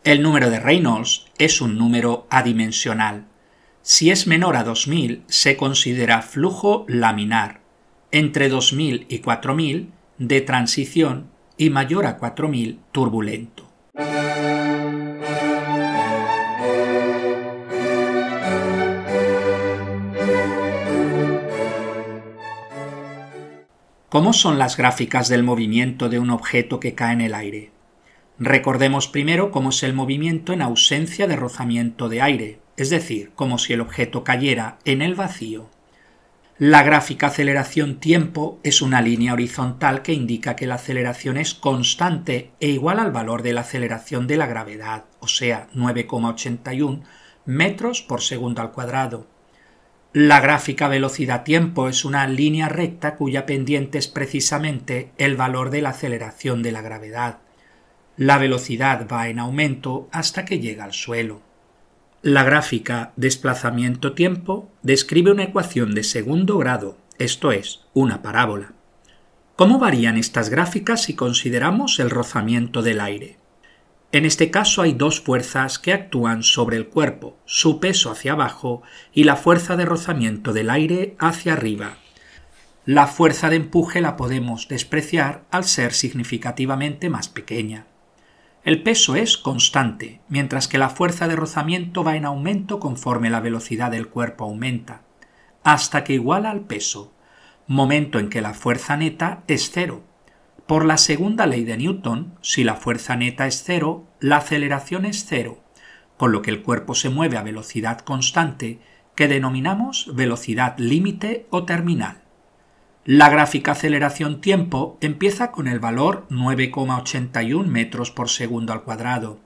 El 0.04 0.22
número 0.22 0.50
de 0.50 0.60
Reynolds 0.60 1.26
es 1.38 1.62
un 1.62 1.78
número 1.78 2.28
adimensional. 2.30 3.26
Si 3.82 4.12
es 4.12 4.28
menor 4.28 4.56
a 4.56 4.64
2000 4.64 5.24
se 5.28 5.58
considera 5.58 6.22
flujo 6.22 6.86
laminar, 6.88 7.62
entre 8.12 8.50
2000 8.50 9.08
y 9.10 9.20
4000 9.20 9.92
de 10.20 10.42
transición 10.42 11.30
y 11.58 11.70
mayor 11.70 12.06
a 12.06 12.18
4000 12.18 12.80
turbulento. 12.92 13.70
¿Cómo 24.10 24.34
son 24.34 24.58
las 24.58 24.76
gráficas 24.76 25.30
del 25.30 25.44
movimiento 25.44 26.10
de 26.10 26.18
un 26.18 26.32
objeto 26.32 26.80
que 26.80 26.96
cae 26.96 27.14
en 27.14 27.22
el 27.22 27.36
aire? 27.36 27.70
Recordemos 28.40 29.08
primero 29.08 29.52
cómo 29.52 29.70
es 29.70 29.84
el 29.84 29.94
movimiento 29.94 30.52
en 30.52 30.64
ausencia 30.64 31.28
de 31.28 31.36
rozamiento 31.36 32.10
de 32.10 32.20
aire, 32.20 32.60
es 32.76 32.90
decir, 32.90 33.32
como 33.36 33.60
si 33.60 33.74
el 33.74 33.82
objeto 33.82 34.24
cayera 34.24 34.80
en 34.84 35.04
el 35.04 35.14
vacío. 35.14 35.70
La 36.58 36.82
gráfica 36.82 37.28
aceleración-tiempo 37.28 38.60
es 38.64 38.82
una 38.82 39.04
línea 39.04 39.34
horizontal 39.34 40.02
que 40.02 40.14
indica 40.14 40.56
que 40.56 40.66
la 40.66 40.76
aceleración 40.76 41.38
es 41.38 41.54
constante 41.54 42.50
e 42.60 42.70
igual 42.70 42.98
al 42.98 43.12
valor 43.12 43.44
de 43.44 43.54
la 43.54 43.62
aceleración 43.62 44.26
de 44.26 44.38
la 44.38 44.48
gravedad, 44.48 45.06
o 45.20 45.28
sea, 45.28 45.68
9,81 45.76 47.04
metros 47.46 48.02
por 48.02 48.22
segundo 48.22 48.64
al 48.64 48.72
cuadrado. 48.72 49.28
La 50.14 50.40
gráfica 50.40 50.88
velocidad-tiempo 50.88 51.88
es 51.88 52.04
una 52.04 52.26
línea 52.26 52.68
recta 52.68 53.16
cuya 53.16 53.46
pendiente 53.46 54.00
es 54.00 54.08
precisamente 54.08 55.12
el 55.20 55.36
valor 55.36 55.70
de 55.70 55.84
la 55.84 55.90
aceleración 55.90 56.64
de 56.64 56.72
la 56.72 56.82
gravedad. 56.82 57.38
La 58.18 58.40
velocidad 58.40 59.08
va 59.08 59.28
en 59.28 59.38
aumento 59.38 60.10
hasta 60.12 60.46
que 60.46 60.60
llega 60.60 60.84
al 60.84 60.94
suelo. 60.94 61.44
La 62.24 62.44
gráfica 62.44 63.14
desplazamiento-tiempo 63.18 64.72
describe 64.82 65.32
una 65.32 65.44
ecuación 65.44 65.94
de 65.94 66.04
segundo 66.04 66.58
grado, 66.58 66.98
esto 67.20 67.52
es, 67.52 67.82
una 67.94 68.24
parábola. 68.24 68.74
¿Cómo 69.56 69.78
varían 69.78 70.18
estas 70.18 70.50
gráficas 70.50 71.04
si 71.04 71.14
consideramos 71.14 72.00
el 72.00 72.10
rozamiento 72.10 72.82
del 72.82 73.02
aire? 73.02 73.39
En 74.12 74.26
este 74.26 74.50
caso 74.50 74.82
hay 74.82 74.94
dos 74.94 75.22
fuerzas 75.22 75.78
que 75.78 75.94
actúan 75.94 76.42
sobre 76.42 76.78
el 76.78 76.88
cuerpo, 76.88 77.38
su 77.46 77.80
peso 77.80 78.10
hacia 78.10 78.32
abajo 78.32 78.82
y 79.14 79.24
la 79.24 79.36
fuerza 79.36 79.78
de 79.78 79.86
rozamiento 79.86 80.52
del 80.52 80.72
aire 80.72 81.16
hacia 81.20 81.54
arriba. 81.54 81.98
La 82.86 83.06
fuerza 83.06 83.52
de 83.52 83.58
empuje 83.58 84.02
la 84.02 84.18
podemos 84.18 84.68
despreciar 84.68 85.44
al 85.52 85.64
ser 85.64 85.94
significativamente 85.94 87.08
más 87.08 87.28
pequeña. 87.30 87.86
El 88.64 88.82
peso 88.82 89.16
es 89.16 89.38
constante, 89.38 90.22
mientras 90.28 90.68
que 90.68 90.80
la 90.80 90.90
fuerza 90.90 91.28
de 91.28 91.36
rozamiento 91.36 92.04
va 92.04 92.16
en 92.16 92.26
aumento 92.26 92.80
conforme 92.80 93.30
la 93.30 93.42
velocidad 93.42 93.92
del 93.92 94.08
cuerpo 94.08 94.46
aumenta, 94.46 95.04
hasta 95.64 96.04
que 96.04 96.14
iguala 96.14 96.50
al 96.50 96.62
peso, 96.62 97.14
momento 97.68 98.18
en 98.18 98.30
que 98.30 98.42
la 98.42 98.56
fuerza 98.56 98.98
neta 98.98 99.44
es 99.48 99.70
cero. 99.72 100.09
Por 100.70 100.86
la 100.86 101.00
segunda 101.00 101.48
ley 101.48 101.64
de 101.64 101.78
Newton, 101.78 102.36
si 102.42 102.64
la 102.64 102.76
fuerza 102.76 103.16
neta 103.16 103.48
es 103.48 103.64
cero, 103.66 104.06
la 104.20 104.38
aceleración 104.38 105.04
es 105.06 105.26
cero, 105.28 105.64
con 106.16 106.32
lo 106.32 106.44
que 106.44 106.52
el 106.52 106.62
cuerpo 106.62 106.94
se 106.94 107.10
mueve 107.10 107.38
a 107.38 107.42
velocidad 107.42 108.02
constante, 108.02 108.80
que 109.16 109.28
denominamos 109.28 110.12
velocidad 110.14 110.78
límite 110.78 111.48
o 111.50 111.66
terminal. 111.66 112.22
La 113.04 113.30
gráfica 113.30 113.72
aceleración-tiempo 113.72 115.00
empieza 115.02 115.52
con 115.52 115.68
el 115.68 115.80
valor 115.80 116.28
9,81 116.30 117.66
metros 117.66 118.12
por 118.12 118.30
segundo 118.30 118.72
al 118.72 118.84
cuadrado 118.84 119.40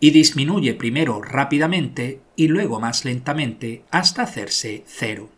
y 0.00 0.10
disminuye 0.10 0.74
primero 0.74 1.22
rápidamente 1.22 2.22
y 2.34 2.48
luego 2.48 2.80
más 2.80 3.04
lentamente 3.04 3.84
hasta 3.92 4.22
hacerse 4.22 4.82
cero. 4.84 5.30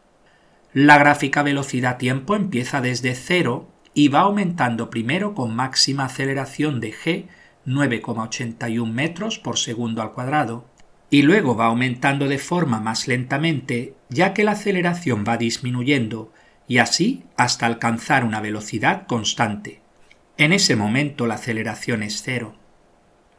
La 0.73 0.97
gráfica 0.97 1.43
velocidad-tiempo 1.43 2.35
empieza 2.35 2.81
desde 2.81 3.15
cero 3.15 3.69
y 3.99 4.07
va 4.07 4.21
aumentando 4.21 4.91
primero 4.91 5.35
con 5.35 5.57
máxima 5.57 6.05
aceleración 6.05 6.79
de 6.79 6.93
g 6.93 7.27
9,81 7.67 8.89
metros 8.93 9.41
por 9.41 9.59
segundo 9.59 10.03
al 10.03 10.13
cuadrado 10.13 10.71
y 11.11 11.23
luego 11.23 11.57
va 11.57 11.67
aumentando 11.67 12.29
de 12.29 12.39
forma 12.39 12.79
más 12.79 13.09
lentamente 13.09 13.95
ya 14.09 14.35
que 14.35 14.45
la 14.45 14.53
aceleración 14.53 15.25
va 15.27 15.37
disminuyendo 15.37 16.33
y 16.69 16.79
así 16.79 17.25
hasta 17.37 17.67
alcanzar 17.67 18.25
una 18.25 18.41
velocidad 18.41 19.05
constante. 19.09 19.81
En 20.37 20.53
ese 20.53 20.77
momento 20.77 21.27
la 21.27 21.35
aceleración 21.35 22.05
es 22.05 22.23
cero. 22.23 22.55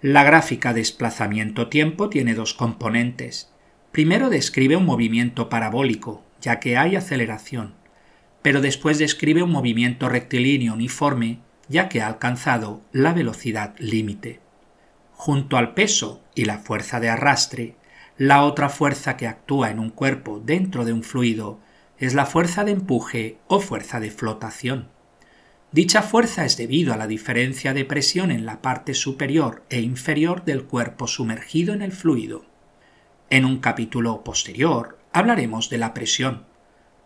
La 0.02 0.26
gráfica 0.26 0.74
desplazamiento-tiempo 0.74 2.10
tiene 2.10 2.34
dos 2.34 2.54
componentes. 2.54 3.50
Primero 3.94 4.30
describe 4.30 4.76
un 4.76 4.86
movimiento 4.86 5.48
parabólico, 5.48 6.26
ya 6.42 6.60
que 6.60 6.76
hay 6.76 6.98
aceleración, 6.98 7.79
pero 8.42 8.62
después 8.62 8.98
describe 8.98 9.44
un 9.44 9.52
movimiento 9.52 10.10
rectilíneo 10.10 10.74
uniforme, 10.74 11.40
ya 11.68 11.90
que 11.90 12.02
ha 12.02 12.08
alcanzado 12.08 12.82
la 12.92 13.14
velocidad 13.14 13.76
límite. 13.80 14.40
Junto 15.14 15.58
al 15.58 15.74
peso 15.74 16.24
y 16.36 16.46
la 16.46 16.60
fuerza 16.60 17.00
de 17.00 17.10
arrastre, 17.10 17.76
la 18.18 18.44
otra 18.44 18.70
fuerza 18.70 19.18
que 19.18 19.28
actúa 19.28 19.70
en 19.70 19.80
un 19.80 19.90
cuerpo 19.90 20.42
dentro 20.44 20.86
de 20.86 20.94
un 20.94 21.04
fluido 21.04 21.60
es 21.98 22.14
la 22.14 22.26
fuerza 22.26 22.64
de 22.64 22.72
empuje 22.72 23.38
o 23.48 23.60
fuerza 23.60 24.00
de 24.00 24.12
flotación. 24.12 24.90
Dicha 25.72 26.02
fuerza 26.02 26.46
es 26.46 26.58
debido 26.58 26.94
a 26.94 26.98
la 26.98 27.06
diferencia 27.06 27.74
de 27.74 27.86
presión 27.86 28.32
en 28.32 28.46
la 28.46 28.62
parte 28.62 28.94
superior 28.94 29.64
e 29.70 29.82
inferior 29.82 30.44
del 30.44 30.64
cuerpo 30.64 31.08
sumergido 31.08 31.74
en 31.74 31.82
el 31.82 31.92
fluido. 31.92 32.46
En 33.30 33.46
un 33.46 33.60
capítulo 33.60 34.24
posterior 34.24 34.98
hablaremos 35.14 35.70
de 35.70 35.78
la 35.78 35.94
presión. 35.94 36.49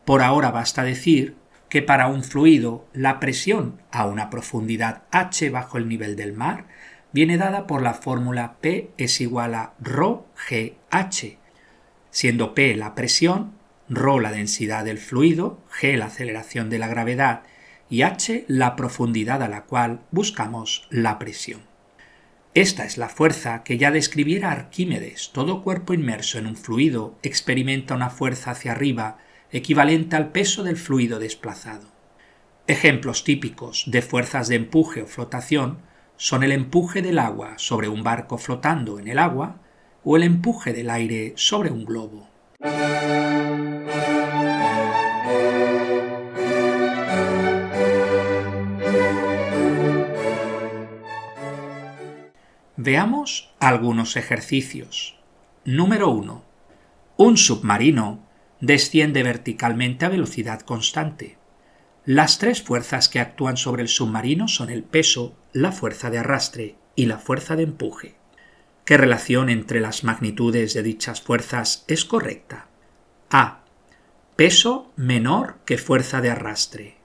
Por 0.05 0.21
ahora 0.21 0.51
basta 0.51 0.83
decir 0.83 1.35
que 1.69 1.81
para 1.81 2.07
un 2.07 2.23
fluido 2.23 2.85
la 2.93 3.19
presión 3.19 3.81
a 3.91 4.05
una 4.05 4.29
profundidad 4.29 5.03
h 5.11 5.49
bajo 5.49 5.77
el 5.77 5.87
nivel 5.87 6.15
del 6.15 6.33
mar 6.33 6.65
viene 7.13 7.37
dada 7.37 7.67
por 7.67 7.81
la 7.81 7.93
fórmula 7.93 8.57
P 8.59 8.91
es 8.97 9.21
igual 9.21 9.55
a 9.55 9.73
ρgh, 9.79 11.37
siendo 12.11 12.53
P 12.53 12.75
la 12.75 12.95
presión, 12.95 13.53
ρ 13.89 14.21
la 14.21 14.31
densidad 14.31 14.83
del 14.83 14.97
fluido, 14.97 15.59
g 15.79 15.95
la 15.95 16.05
aceleración 16.05 16.69
de 16.69 16.79
la 16.79 16.87
gravedad 16.87 17.43
y 17.89 18.01
h 18.01 18.45
la 18.47 18.75
profundidad 18.75 19.41
a 19.41 19.47
la 19.47 19.63
cual 19.63 20.01
buscamos 20.11 20.87
la 20.89 21.17
presión. 21.17 21.61
Esta 22.55 22.85
es 22.85 22.99
la 22.99 23.09
fuerza 23.09 23.63
que 23.63 23.79
ya 23.79 23.89
describiera 23.89 24.51
Arquímedes. 24.51 25.31
Todo 25.33 25.63
cuerpo 25.63 25.95
inmerso 25.95 26.37
en 26.37 26.45
un 26.45 26.55
fluido 26.55 27.17
experimenta 27.23 27.95
una 27.95 28.11
fuerza 28.11 28.51
hacia 28.51 28.73
arriba 28.73 29.17
equivalente 29.53 30.15
al 30.15 30.31
peso 30.31 30.63
del 30.63 30.77
fluido 30.77 31.19
desplazado. 31.19 31.87
Ejemplos 32.65 33.23
típicos 33.23 33.83
de 33.85 34.01
fuerzas 34.01 34.47
de 34.47 34.55
empuje 34.55 35.03
o 35.03 35.07
flotación 35.07 35.77
son 36.17 36.43
el 36.43 36.51
empuje 36.51 37.03
del 37.03 37.19
agua 37.19 37.53
sobre 37.57 37.87
un 37.87 38.01
barco 38.03 38.39
flotando 38.39 38.97
en 38.99 39.07
el 39.07 39.19
agua 39.19 39.61
o 40.03 40.17
el 40.17 40.23
empuje 40.23 40.73
del 40.73 40.89
aire 40.89 41.33
sobre 41.35 41.69
un 41.69 41.85
globo. 41.85 42.29
Veamos 52.75 53.53
algunos 53.59 54.17
ejercicios. 54.17 55.19
Número 55.63 56.09
1. 56.09 56.43
Un 57.17 57.37
submarino 57.37 58.32
desciende 58.63 59.23
verticalmente 59.23 60.05
a 60.05 60.09
velocidad 60.09 60.61
constante. 60.61 61.37
Las 62.05 62.37
tres 62.37 62.61
fuerzas 62.61 63.09
que 63.09 63.19
actúan 63.19 63.57
sobre 63.57 63.81
el 63.81 63.89
submarino 63.89 64.47
son 64.47 64.69
el 64.69 64.83
peso, 64.83 65.35
la 65.51 65.73
fuerza 65.73 66.09
de 66.09 66.19
arrastre 66.19 66.77
y 66.95 67.07
la 67.07 67.17
fuerza 67.17 67.57
de 67.57 67.63
empuje. 67.63 68.15
¿Qué 68.85 68.95
relación 68.95 69.49
entre 69.49 69.81
las 69.81 70.05
magnitudes 70.05 70.73
de 70.73 70.81
dichas 70.81 71.21
fuerzas 71.21 71.83
es 71.89 72.05
correcta? 72.05 72.67
A. 73.29 73.65
Peso 74.37 74.93
menor 74.95 75.57
que 75.65 75.77
fuerza 75.77 76.21
de 76.21 76.29
arrastre. 76.29 76.95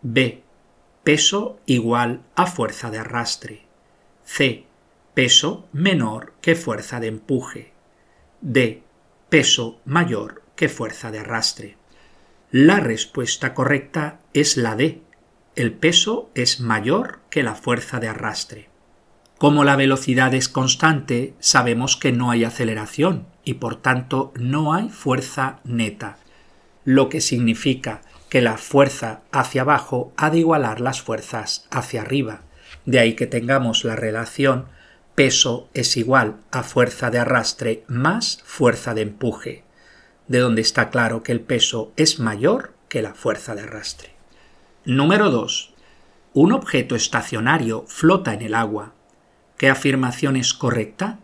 B. 0.00 0.42
Peso 1.02 1.60
igual 1.66 2.22
a 2.34 2.46
fuerza 2.46 2.90
de 2.90 2.98
arrastre. 3.00 3.66
C 4.24 4.64
peso 5.12 5.68
menor 5.72 6.32
que 6.40 6.56
fuerza 6.56 6.98
de 6.98 7.08
empuje. 7.08 7.72
D. 8.40 8.82
Peso 9.28 9.80
mayor 9.84 10.43
que 10.56 10.68
fuerza 10.68 11.10
de 11.10 11.20
arrastre. 11.20 11.76
La 12.50 12.80
respuesta 12.80 13.54
correcta 13.54 14.20
es 14.32 14.56
la 14.56 14.76
D. 14.76 15.02
El 15.56 15.72
peso 15.72 16.30
es 16.34 16.60
mayor 16.60 17.20
que 17.30 17.42
la 17.42 17.54
fuerza 17.54 18.00
de 18.00 18.08
arrastre. 18.08 18.68
Como 19.38 19.64
la 19.64 19.76
velocidad 19.76 20.32
es 20.34 20.48
constante, 20.48 21.34
sabemos 21.40 21.96
que 21.96 22.12
no 22.12 22.30
hay 22.30 22.44
aceleración 22.44 23.26
y 23.44 23.54
por 23.54 23.76
tanto 23.76 24.32
no 24.36 24.72
hay 24.72 24.88
fuerza 24.88 25.60
neta, 25.64 26.18
lo 26.84 27.08
que 27.08 27.20
significa 27.20 28.02
que 28.28 28.40
la 28.40 28.56
fuerza 28.56 29.22
hacia 29.32 29.62
abajo 29.62 30.12
ha 30.16 30.30
de 30.30 30.38
igualar 30.38 30.80
las 30.80 31.02
fuerzas 31.02 31.66
hacia 31.70 32.02
arriba. 32.02 32.42
De 32.86 32.98
ahí 32.98 33.14
que 33.14 33.26
tengamos 33.26 33.84
la 33.84 33.96
relación 33.96 34.66
peso 35.14 35.68
es 35.74 35.96
igual 35.96 36.36
a 36.50 36.62
fuerza 36.62 37.10
de 37.10 37.18
arrastre 37.18 37.84
más 37.86 38.42
fuerza 38.44 38.94
de 38.94 39.02
empuje, 39.02 39.64
de 40.28 40.38
donde 40.38 40.62
está 40.62 40.90
claro 40.90 41.22
que 41.22 41.32
el 41.32 41.40
peso 41.40 41.92
es 41.96 42.18
mayor 42.18 42.74
que 42.88 43.02
la 43.02 43.14
fuerza 43.14 43.54
de 43.54 43.62
arrastre. 43.62 44.14
Número 44.84 45.30
2. 45.30 45.74
Un 46.34 46.52
objeto 46.52 46.94
estacionario 46.94 47.84
flota 47.86 48.34
en 48.34 48.42
el 48.42 48.54
agua. 48.54 48.92
¿Qué 49.56 49.70
afirmación 49.70 50.36
es 50.36 50.52
correcta? 50.52 51.20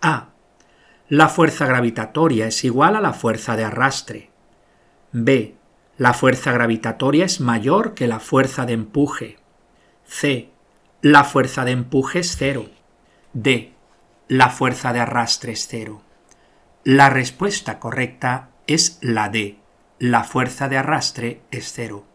A. 0.00 0.30
La 1.08 1.28
fuerza 1.28 1.66
gravitatoria 1.66 2.46
es 2.46 2.64
igual 2.64 2.96
a 2.96 3.00
la 3.00 3.12
fuerza 3.12 3.56
de 3.56 3.64
arrastre. 3.64 4.30
B. 5.12 5.56
La 5.98 6.14
fuerza 6.14 6.52
gravitatoria 6.52 7.24
es 7.24 7.40
mayor 7.40 7.94
que 7.94 8.06
la 8.06 8.20
fuerza 8.20 8.64
de 8.64 8.72
empuje. 8.72 9.38
C. 10.06 10.50
La 11.02 11.24
fuerza 11.24 11.64
de 11.64 11.72
empuje 11.72 12.20
es 12.20 12.36
cero. 12.36 12.66
D. 13.32 13.74
La 14.28 14.48
fuerza 14.50 14.92
de 14.92 15.00
arrastre 15.00 15.52
es 15.52 15.66
cero. 15.68 16.02
La 16.84 17.10
respuesta 17.10 17.78
correcta 17.78 18.48
es 18.66 18.98
la 19.02 19.28
D. 19.28 19.58
La 19.98 20.24
fuerza 20.24 20.70
de 20.70 20.78
arrastre 20.78 21.42
es 21.50 21.74
cero. 21.74 22.06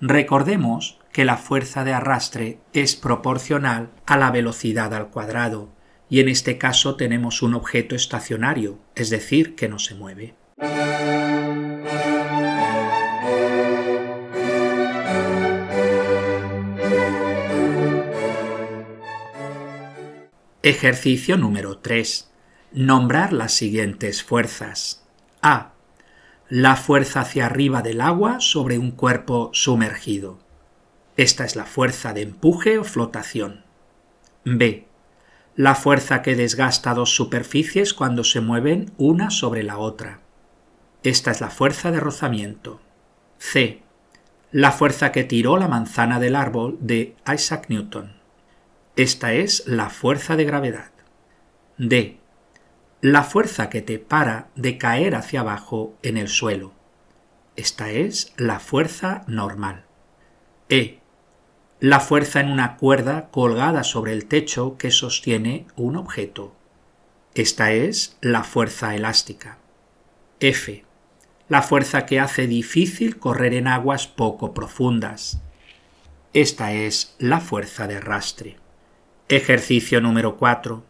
Recordemos 0.00 1.00
que 1.10 1.24
la 1.24 1.36
fuerza 1.36 1.82
de 1.82 1.94
arrastre 1.94 2.60
es 2.72 2.94
proporcional 2.94 3.90
a 4.06 4.16
la 4.16 4.30
velocidad 4.30 4.94
al 4.94 5.08
cuadrado, 5.08 5.70
y 6.08 6.20
en 6.20 6.28
este 6.28 6.58
caso 6.58 6.94
tenemos 6.94 7.42
un 7.42 7.54
objeto 7.54 7.96
estacionario, 7.96 8.78
es 8.94 9.10
decir, 9.10 9.56
que 9.56 9.68
no 9.68 9.80
se 9.80 9.96
mueve. 9.96 10.36
Ejercicio 20.62 21.36
número 21.36 21.78
3. 21.78 22.28
Nombrar 22.72 23.32
las 23.32 23.54
siguientes 23.54 24.22
fuerzas. 24.22 25.02
A. 25.40 25.72
La 26.50 26.76
fuerza 26.76 27.22
hacia 27.22 27.46
arriba 27.46 27.80
del 27.80 28.02
agua 28.02 28.40
sobre 28.40 28.76
un 28.76 28.90
cuerpo 28.90 29.48
sumergido. 29.54 30.38
Esta 31.16 31.46
es 31.46 31.56
la 31.56 31.64
fuerza 31.64 32.12
de 32.12 32.20
empuje 32.20 32.78
o 32.78 32.84
flotación. 32.84 33.64
B. 34.44 34.86
La 35.56 35.74
fuerza 35.74 36.20
que 36.20 36.36
desgasta 36.36 36.92
dos 36.92 37.14
superficies 37.14 37.94
cuando 37.94 38.22
se 38.22 38.42
mueven 38.42 38.92
una 38.98 39.30
sobre 39.30 39.62
la 39.62 39.78
otra. 39.78 40.20
Esta 41.02 41.30
es 41.30 41.40
la 41.40 41.48
fuerza 41.48 41.90
de 41.90 42.00
rozamiento. 42.00 42.82
C. 43.38 43.80
La 44.52 44.72
fuerza 44.72 45.10
que 45.10 45.24
tiró 45.24 45.56
la 45.56 45.68
manzana 45.68 46.20
del 46.20 46.36
árbol 46.36 46.76
de 46.80 47.16
Isaac 47.32 47.70
Newton. 47.70 48.12
Esta 48.94 49.32
es 49.32 49.66
la 49.66 49.88
fuerza 49.88 50.36
de 50.36 50.44
gravedad. 50.44 50.90
D. 51.78 52.17
La 53.00 53.22
fuerza 53.22 53.70
que 53.70 53.80
te 53.80 54.00
para 54.00 54.48
de 54.56 54.76
caer 54.76 55.14
hacia 55.14 55.40
abajo 55.40 55.96
en 56.02 56.16
el 56.16 56.26
suelo. 56.26 56.72
Esta 57.54 57.90
es 57.90 58.32
la 58.36 58.58
fuerza 58.58 59.22
normal. 59.28 59.84
E. 60.68 60.98
La 61.78 62.00
fuerza 62.00 62.40
en 62.40 62.50
una 62.50 62.76
cuerda 62.76 63.28
colgada 63.30 63.84
sobre 63.84 64.12
el 64.12 64.26
techo 64.26 64.76
que 64.78 64.90
sostiene 64.90 65.68
un 65.76 65.94
objeto. 65.94 66.56
Esta 67.34 67.70
es 67.70 68.18
la 68.20 68.42
fuerza 68.42 68.96
elástica. 68.96 69.58
F. 70.40 70.84
La 71.48 71.62
fuerza 71.62 72.04
que 72.04 72.18
hace 72.18 72.48
difícil 72.48 73.18
correr 73.20 73.54
en 73.54 73.68
aguas 73.68 74.08
poco 74.08 74.52
profundas. 74.52 75.40
Esta 76.32 76.72
es 76.72 77.14
la 77.20 77.38
fuerza 77.38 77.86
de 77.86 77.98
arrastre. 77.98 78.56
Ejercicio 79.28 80.00
número 80.00 80.36
4. 80.36 80.82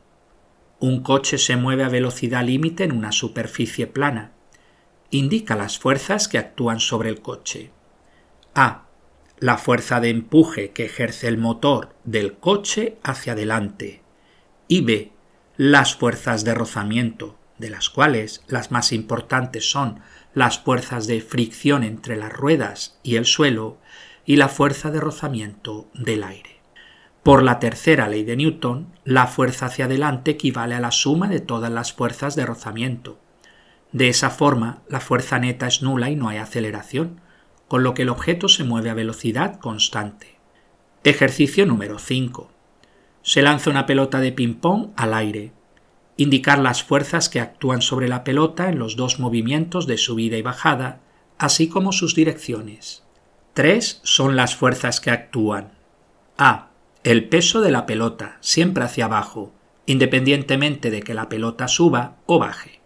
Un 0.81 1.03
coche 1.03 1.39
se 1.39 1.57
mueve 1.57 1.83
a 1.83 1.89
velocidad 1.89 2.45
límite 2.45 2.85
en 2.85 2.93
una 2.93 3.11
superficie 3.11 3.89
plana. 3.89 4.31
Indica 5.11 5.57
las 5.57 5.77
fuerzas 5.77 6.29
que 6.29 6.39
actúan 6.39 6.79
sobre 6.79 7.09
el 7.09 7.21
coche. 7.21 7.73
A. 8.55 8.85
La 9.41 9.59
fuerza 9.59 9.99
de 9.99 10.11
empuje 10.11 10.71
que 10.71 10.85
ejerce 10.85 11.27
el 11.27 11.37
motor 11.37 11.97
del 12.05 12.35
coche 12.35 12.99
hacia 13.03 13.33
adelante. 13.33 14.03
Y 14.69 14.83
B. 14.83 15.11
Las 15.57 15.97
fuerzas 15.97 16.45
de 16.45 16.55
rozamiento, 16.55 17.37
de 17.59 17.71
las 17.71 17.91
cuales 17.91 18.45
las 18.47 18.71
más 18.71 18.93
importantes 18.93 19.69
son 19.69 20.01
las 20.33 20.61
fuerzas 20.61 21.09
de 21.09 21.21
fricción 21.21 21.83
entre 21.83 22.15
las 22.15 22.33
ruedas 22.33 23.01
y 23.03 23.17
el 23.17 23.25
suelo 23.25 23.79
y 24.25 24.37
la 24.37 24.49
fuerza 24.49 24.93
de 24.93 25.01
rozamiento 25.01 25.89
del 25.95 26.23
aire. 26.23 26.58
Por 27.29 27.43
la 27.43 27.59
tercera 27.59 28.09
ley 28.09 28.25
de 28.25 28.37
Newton, 28.37 28.87
la 29.05 29.27
fuerza 29.27 29.67
hacia 29.67 29.85
adelante 29.85 30.31
equivale 30.31 30.75
a 30.75 30.81
la 30.81 30.91
suma 30.91 31.29
de 31.29 31.41
todas 31.41 31.71
las 31.71 31.93
fuerzas 31.93 32.37
de 32.37 32.47
rozamiento. 32.47 33.19
De 33.93 34.09
esa 34.09 34.31
forma, 34.31 34.81
la 34.89 34.99
fuerza 34.99 35.39
neta 35.39 35.67
es 35.67 35.83
nula 35.83 36.09
y 36.09 36.17
no 36.17 36.31
hay 36.31 36.39
aceleración, 36.39 37.21
con 37.69 37.83
lo 37.83 37.93
que 37.93 38.01
el 38.01 38.09
objeto 38.09 38.49
se 38.49 38.65
mueve 38.65 38.89
a 38.89 38.95
velocidad 38.95 39.59
constante. 39.59 40.39
Ejercicio 41.05 41.67
número 41.67 41.99
5. 41.99 42.51
Se 43.21 43.43
lanza 43.43 43.69
una 43.69 43.85
pelota 43.85 44.21
de 44.21 44.33
ping-pong 44.33 44.93
al 44.97 45.13
aire. 45.13 45.53
Indicar 46.17 46.59
las 46.59 46.83
fuerzas 46.83 47.29
que 47.29 47.41
actúan 47.41 47.83
sobre 47.83 48.09
la 48.09 48.25
pelota 48.25 48.71
en 48.71 48.79
los 48.79 48.97
dos 48.97 49.21
movimientos 49.21 49.87
de 49.87 49.99
subida 49.99 50.39
y 50.39 50.41
bajada, 50.41 51.01
así 51.37 51.69
como 51.69 51.93
sus 51.93 52.15
direcciones. 52.15 53.05
Tres 53.53 54.01
son 54.03 54.35
las 54.35 54.57
fuerzas 54.57 54.99
que 54.99 55.11
actúan. 55.11 55.73
A. 56.39 56.68
El 57.05 57.29
peso 57.29 57.61
de 57.61 57.71
la 57.71 57.87
pelota, 57.87 58.39
siempre 58.41 58.83
hacia 58.83 59.05
abajo, 59.05 59.53
independientemente 59.87 60.91
de 60.91 61.01
que 61.01 61.15
la 61.15 61.29
pelota 61.29 61.69
suba 61.69 62.17
o 62.27 62.41
baje. 62.41 62.81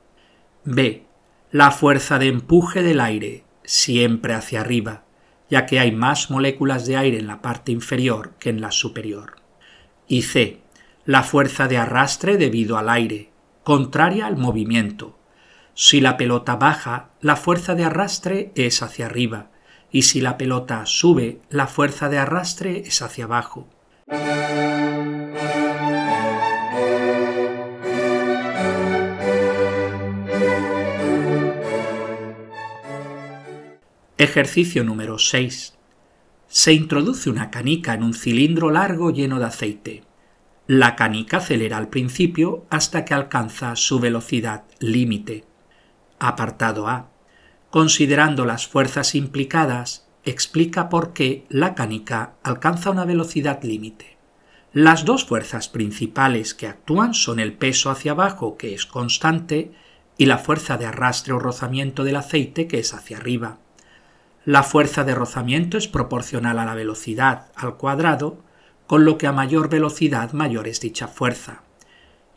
B. 0.65 1.07
La 1.51 1.71
fuerza 1.71 2.19
de 2.19 2.29
empuje 2.29 2.83
del 2.83 3.01
aire, 3.01 3.45
siempre 3.65 4.35
hacia 4.35 4.61
arriba, 4.61 5.05
ya 5.49 5.65
que 5.65 5.81
hay 5.81 5.93
más 5.93 6.31
moléculas 6.31 6.87
de 6.87 6.97
aire 6.99 7.19
en 7.19 7.27
la 7.27 7.41
parte 7.41 7.73
inferior 7.73 8.35
que 8.39 8.51
en 8.51 8.61
la 8.61 8.71
superior. 8.71 9.37
Y 10.07 10.23
C. 10.23 10.61
La 11.07 11.23
fuerza 11.23 11.67
de 11.67 11.79
arrastre 11.79 12.37
debido 12.37 12.77
al 12.77 12.91
aire, 12.91 13.31
contraria 13.65 14.27
al 14.27 14.37
movimiento. 14.37 15.19
Si 15.73 16.03
la 16.03 16.19
pelota 16.19 16.57
baja, 16.57 17.11
la 17.23 17.37
fuerza 17.37 17.75
de 17.75 17.85
arrastre 17.85 18.53
es 18.57 18.83
hacia 18.83 19.07
arriba, 19.07 19.51
y 19.91 20.03
si 20.03 20.21
la 20.21 20.37
pelota 20.37 20.85
sube, 20.85 21.41
la 21.49 21.67
fuerza 21.67 22.11
de 22.11 22.19
arrastre 22.19 22.81
es 22.87 23.01
hacia 23.01 23.25
abajo. 23.25 23.69
Ejercicio 34.23 34.85
número 34.85 35.19
6. 35.19 35.75
Se 36.47 36.73
introduce 36.73 37.29
una 37.29 37.51
canica 37.51 37.93
en 37.93 38.03
un 38.03 38.15
cilindro 38.15 38.71
largo 38.71 39.11
lleno 39.11 39.41
de 39.41 39.47
aceite. 39.47 40.05
La 40.69 40.95
canica 40.95 41.39
acelera 41.39 41.77
al 41.77 41.89
principio 41.89 42.65
hasta 42.71 43.05
que 43.05 43.15
alcanza 43.15 43.75
su 43.75 43.99
velocidad 43.99 44.63
límite. 44.79 45.45
Apartado 46.21 46.87
A. 46.87 47.11
Considerando 47.71 48.45
las 48.45 48.69
fuerzas 48.69 49.17
implicadas, 49.17 50.02
explica 50.25 50.89
por 50.89 51.13
qué 51.13 51.45
la 51.49 51.75
canica 51.75 52.35
alcanza 52.43 52.91
una 52.91 53.05
velocidad 53.05 53.63
límite. 53.63 54.17
Las 54.73 55.05
dos 55.05 55.25
fuerzas 55.25 55.69
principales 55.69 56.55
que 56.55 56.67
actúan 56.67 57.13
son 57.13 57.41
el 57.41 57.53
peso 57.53 57.91
hacia 57.91 58.13
abajo, 58.13 58.57
que 58.57 58.75
es 58.75 58.87
constante, 58.87 59.73
y 60.17 60.27
la 60.27 60.39
fuerza 60.39 60.79
de 60.79 60.87
arrastre 60.87 61.33
o 61.33 61.39
rozamiento 61.39 62.05
del 62.05 62.17
aceite, 62.17 62.67
que 62.69 62.79
es 62.79 62.95
hacia 62.95 63.19
arriba. 63.19 63.59
La 64.45 64.63
fuerza 64.63 65.05
de 65.05 65.15
rozamiento 65.15 65.77
es 65.77 65.89
proporcional 65.89 66.59
a 66.59 66.65
la 66.65 66.75
velocidad 66.75 67.51
al 67.55 67.77
cuadrado, 67.77 68.39
con 68.87 69.05
lo 69.05 69.19
que 69.19 69.27
a 69.27 69.33
mayor 69.33 69.69
velocidad 69.69 70.33
mayor 70.33 70.69
es 70.69 70.81
dicha 70.81 71.09
fuerza. 71.09 71.63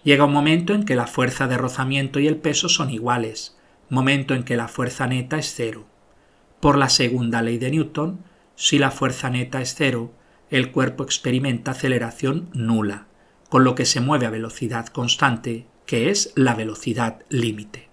Llega 0.04 0.26
un 0.26 0.34
momento 0.34 0.74
en 0.74 0.86
que 0.86 0.96
la 0.96 1.08
fuerza 1.08 1.48
de 1.48 1.58
rozamiento 1.58 2.20
y 2.20 2.28
el 2.28 2.38
peso 2.38 2.70
son 2.70 2.90
iguales, 2.90 3.58
momento 3.90 4.34
en 4.34 4.44
que 4.44 4.56
la 4.56 4.68
fuerza 4.68 5.08
neta 5.08 5.38
es 5.38 5.54
cero. 5.56 5.86
Por 6.60 6.78
la 6.78 6.90
segunda 6.90 7.42
ley 7.42 7.58
de 7.58 7.72
Newton, 7.72 8.20
si 8.56 8.80
la 8.80 8.92
fuerza 8.92 9.30
neta 9.30 9.62
es 9.62 9.76
cero, 9.76 10.12
el 10.50 10.72
cuerpo 10.72 11.04
experimenta 11.04 11.72
aceleración 11.72 12.50
nula, 12.54 13.08
con 13.50 13.64
lo 13.64 13.76
que 13.76 13.86
se 13.86 14.02
mueve 14.02 14.26
a 14.26 14.30
velocidad 14.30 14.88
constante, 14.88 15.66
que 15.86 16.10
es 16.10 16.32
la 16.36 16.56
velocidad 16.56 17.22
límite. 17.30 17.90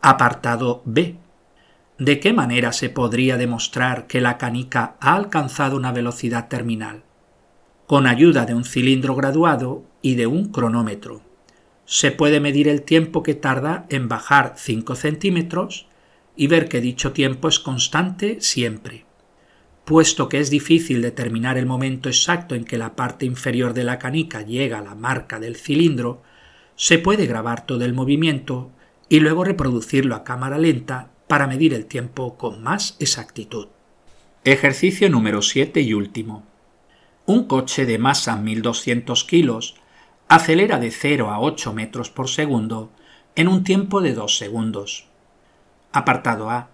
Apartado 0.00 0.82
B. 0.84 1.16
¿De 1.98 2.18
qué 2.18 2.32
manera 2.32 2.72
se 2.72 2.90
podría 2.90 3.36
demostrar 3.36 4.06
que 4.06 4.20
la 4.20 4.36
canica 4.36 4.96
ha 5.00 5.14
alcanzado 5.14 5.76
una 5.76 5.92
velocidad 5.92 6.48
terminal? 6.48 7.02
Con 7.86 8.06
ayuda 8.06 8.46
de 8.46 8.54
un 8.54 8.64
cilindro 8.64 9.14
graduado 9.14 9.84
y 10.02 10.16
de 10.16 10.26
un 10.26 10.50
cronómetro. 10.50 11.22
Se 11.84 12.10
puede 12.10 12.40
medir 12.40 12.66
el 12.66 12.82
tiempo 12.82 13.22
que 13.22 13.34
tarda 13.34 13.86
en 13.90 14.08
bajar 14.08 14.54
5 14.56 14.96
centímetros 14.96 15.86
y 16.36 16.46
ver 16.46 16.68
que 16.68 16.80
dicho 16.80 17.12
tiempo 17.12 17.48
es 17.48 17.58
constante 17.58 18.40
siempre. 18.40 19.04
Puesto 19.84 20.28
que 20.28 20.40
es 20.40 20.50
difícil 20.50 21.02
determinar 21.02 21.58
el 21.58 21.66
momento 21.66 22.08
exacto 22.08 22.54
en 22.54 22.64
que 22.64 22.78
la 22.78 22.96
parte 22.96 23.26
inferior 23.26 23.74
de 23.74 23.84
la 23.84 23.98
canica 23.98 24.42
llega 24.42 24.78
a 24.78 24.82
la 24.82 24.94
marca 24.94 25.38
del 25.38 25.56
cilindro, 25.56 26.22
se 26.74 26.98
puede 26.98 27.26
grabar 27.26 27.66
todo 27.66 27.84
el 27.84 27.92
movimiento 27.92 28.70
y 29.08 29.20
luego 29.20 29.44
reproducirlo 29.44 30.14
a 30.14 30.24
cámara 30.24 30.58
lenta 30.58 31.10
para 31.28 31.46
medir 31.46 31.74
el 31.74 31.86
tiempo 31.86 32.36
con 32.36 32.62
más 32.62 32.96
exactitud. 32.98 33.68
Ejercicio 34.44 35.08
número 35.08 35.42
7 35.42 35.80
y 35.80 35.94
último. 35.94 36.44
Un 37.26 37.44
coche 37.44 37.86
de 37.86 37.98
masa 37.98 38.36
1200 38.36 39.24
kilos 39.24 39.76
acelera 40.28 40.78
de 40.78 40.90
0 40.90 41.30
a 41.30 41.40
8 41.40 41.72
metros 41.72 42.10
por 42.10 42.28
segundo 42.28 42.90
en 43.36 43.48
un 43.48 43.64
tiempo 43.64 44.00
de 44.00 44.14
2 44.14 44.36
segundos. 44.36 45.06
Apartado 45.96 46.50
A. 46.50 46.70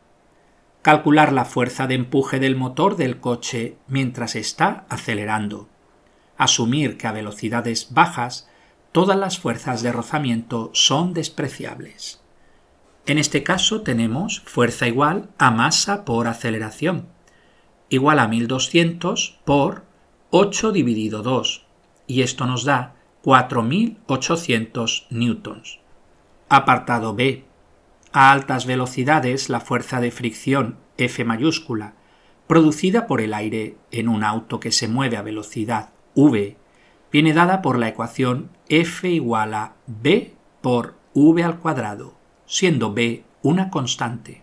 Calcular 0.81 1.31
la 1.35 1.45
fuerza 1.45 1.87
de 1.87 1.95
empuje 1.95 2.41
del 2.41 2.57
motor 2.57 2.97
del 2.97 3.21
coche 3.21 3.77
mientras 3.87 4.35
está 4.35 4.87
acelerando. 4.89 5.69
Asumir 6.39 6.97
que 6.97 7.07
a 7.07 7.13
velocidades 7.13 7.93
bajas 7.93 8.49
todas 8.93 9.19
las 9.19 9.39
fuerzas 9.39 9.83
de 9.83 9.93
rozamiento 9.93 10.71
son 10.73 11.13
despreciables. 11.13 12.23
En 13.05 13.19
este 13.19 13.43
caso 13.43 13.83
tenemos 13.83 14.41
fuerza 14.47 14.89
igual 14.89 15.29
a 15.37 15.51
masa 15.51 16.07
por 16.07 16.27
aceleración, 16.27 17.07
igual 17.91 18.21
a 18.21 18.27
1200 18.27 19.39
por 19.45 19.85
8 20.31 20.73
dividido 20.73 21.23
2, 21.23 21.67
y 22.07 22.23
esto 22.23 22.47
nos 22.47 22.65
da 22.65 22.95
4800 23.21 25.09
newtons. 25.11 25.79
Apartado 26.49 27.15
B. 27.15 27.50
A 28.13 28.33
altas 28.33 28.67
velocidades 28.67 29.49
la 29.49 29.61
fuerza 29.61 30.01
de 30.01 30.11
fricción 30.11 30.79
F 30.99 31.25
mayúscula, 31.25 31.95
producida 32.47 33.07
por 33.07 33.21
el 33.21 33.35
aire 33.35 33.77
en 33.91 34.09
un 34.09 34.25
auto 34.25 34.61
que 34.61 34.73
se 34.73 34.89
mueve 34.89 35.17
a 35.17 35.23
velocidad 35.23 35.91
v, 36.15 36.57
viene 37.13 37.33
dada 37.33 37.63
por 37.63 37.79
la 37.79 37.89
ecuación 37.89 38.51
F 38.69 39.09
igual 39.09 39.55
a 39.55 39.75
B 39.87 40.35
por 40.61 40.97
v 41.15 41.43
al 41.43 41.59
cuadrado 41.59 42.21
siendo 42.51 42.93
b 42.93 43.23
una 43.43 43.71
constante. 43.71 44.43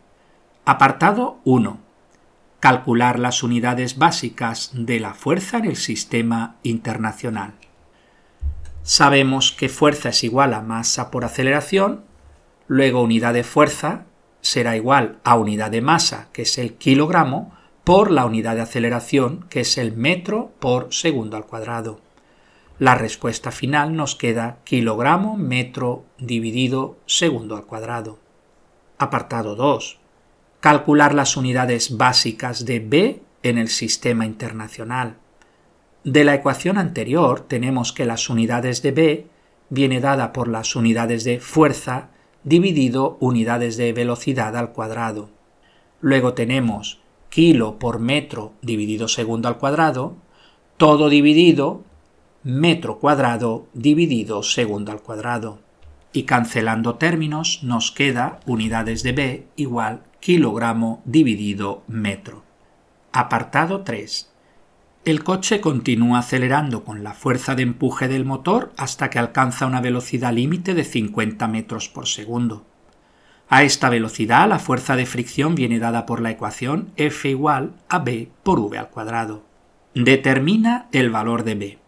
Apartado 0.63 1.41
1. 1.43 1.77
Calcular 2.61 3.19
las 3.19 3.43
unidades 3.43 3.97
básicas 3.97 4.71
de 4.73 5.01
la 5.01 5.13
fuerza 5.13 5.57
en 5.57 5.65
el 5.65 5.75
sistema 5.75 6.55
internacional. 6.63 7.55
Sabemos 8.83 9.51
que 9.51 9.67
fuerza 9.67 10.09
es 10.09 10.23
igual 10.23 10.53
a 10.53 10.61
masa 10.61 11.11
por 11.11 11.25
aceleración, 11.25 12.05
luego 12.67 13.01
unidad 13.01 13.33
de 13.33 13.43
fuerza 13.43 14.05
será 14.41 14.75
igual 14.75 15.19
a 15.23 15.35
unidad 15.37 15.71
de 15.71 15.81
masa, 15.81 16.29
que 16.31 16.43
es 16.43 16.57
el 16.57 16.75
kilogramo, 16.75 17.53
por 17.83 18.11
la 18.11 18.25
unidad 18.25 18.55
de 18.55 18.61
aceleración, 18.61 19.45
que 19.49 19.61
es 19.61 19.77
el 19.77 19.95
metro 19.95 20.51
por 20.59 20.93
segundo 20.93 21.37
al 21.37 21.45
cuadrado. 21.45 22.01
La 22.79 22.95
respuesta 22.95 23.51
final 23.51 23.95
nos 23.95 24.15
queda 24.15 24.59
kilogramo 24.63 25.37
metro 25.37 26.05
dividido 26.17 26.97
segundo 27.05 27.55
al 27.55 27.65
cuadrado. 27.65 28.19
Apartado 28.97 29.55
2. 29.55 29.99
Calcular 30.59 31.15
las 31.15 31.37
unidades 31.37 31.97
básicas 31.97 32.65
de 32.65 32.79
B 32.79 33.21
en 33.41 33.57
el 33.57 33.69
sistema 33.69 34.25
internacional. 34.25 35.15
De 36.03 36.23
la 36.23 36.35
ecuación 36.35 36.77
anterior 36.77 37.41
tenemos 37.41 37.93
que 37.93 38.05
las 38.05 38.29
unidades 38.29 38.81
de 38.81 38.91
B 38.91 39.27
viene 39.69 39.99
dada 39.99 40.33
por 40.33 40.47
las 40.47 40.75
unidades 40.75 41.23
de 41.23 41.39
fuerza 41.39 42.09
dividido 42.47 43.17
unidades 43.19 43.75
de 43.75 43.91
velocidad 43.91 44.55
al 44.55 44.71
cuadrado. 44.71 45.29
Luego 45.99 46.33
tenemos 46.33 47.01
kilo 47.29 47.77
por 47.77 47.99
metro 47.99 48.53
dividido 48.61 49.09
segundo 49.09 49.49
al 49.49 49.57
cuadrado, 49.57 50.15
todo 50.77 51.09
dividido 51.09 51.83
metro 52.43 52.99
cuadrado 52.99 53.67
dividido 53.73 54.43
segundo 54.43 54.93
al 54.93 55.01
cuadrado. 55.01 55.59
Y 56.13 56.23
cancelando 56.23 56.95
términos 56.95 57.63
nos 57.63 57.91
queda 57.91 58.39
unidades 58.45 59.03
de 59.03 59.11
B 59.11 59.47
igual 59.57 60.03
kilogramo 60.21 61.01
dividido 61.03 61.83
metro. 61.87 62.43
Apartado 63.11 63.81
3. 63.81 64.31
El 65.07 65.23
coche 65.23 65.61
continúa 65.61 66.19
acelerando 66.19 66.83
con 66.83 67.01
la 67.01 67.13
fuerza 67.13 67.55
de 67.55 67.63
empuje 67.63 68.09
del 68.09 68.25
motor 68.25 68.73
hasta 68.75 69.09
que 69.09 69.17
alcanza 69.17 69.65
una 69.65 69.79
velocidad 69.79 70.33
límite 70.33 70.73
de 70.73 70.83
50 70.83 71.47
metros 71.47 71.87
por 71.87 72.07
segundo. 72.07 72.65
A 73.47 73.63
esta 73.63 73.87
velocidad 73.89 74.49
la 74.49 74.59
fuerza 74.59 74.97
de 74.97 75.05
fricción 75.05 75.55
viene 75.55 75.79
dada 75.79 76.05
por 76.05 76.19
la 76.19 76.31
ecuación 76.31 76.91
F 76.97 77.29
igual 77.29 77.71
a 77.87 77.99
B 77.99 78.29
por 78.43 78.59
V 78.59 78.77
al 78.77 78.89
cuadrado. 78.89 79.45
Determina 79.95 80.89
el 80.91 81.09
valor 81.09 81.45
de 81.45 81.55
B. 81.55 81.79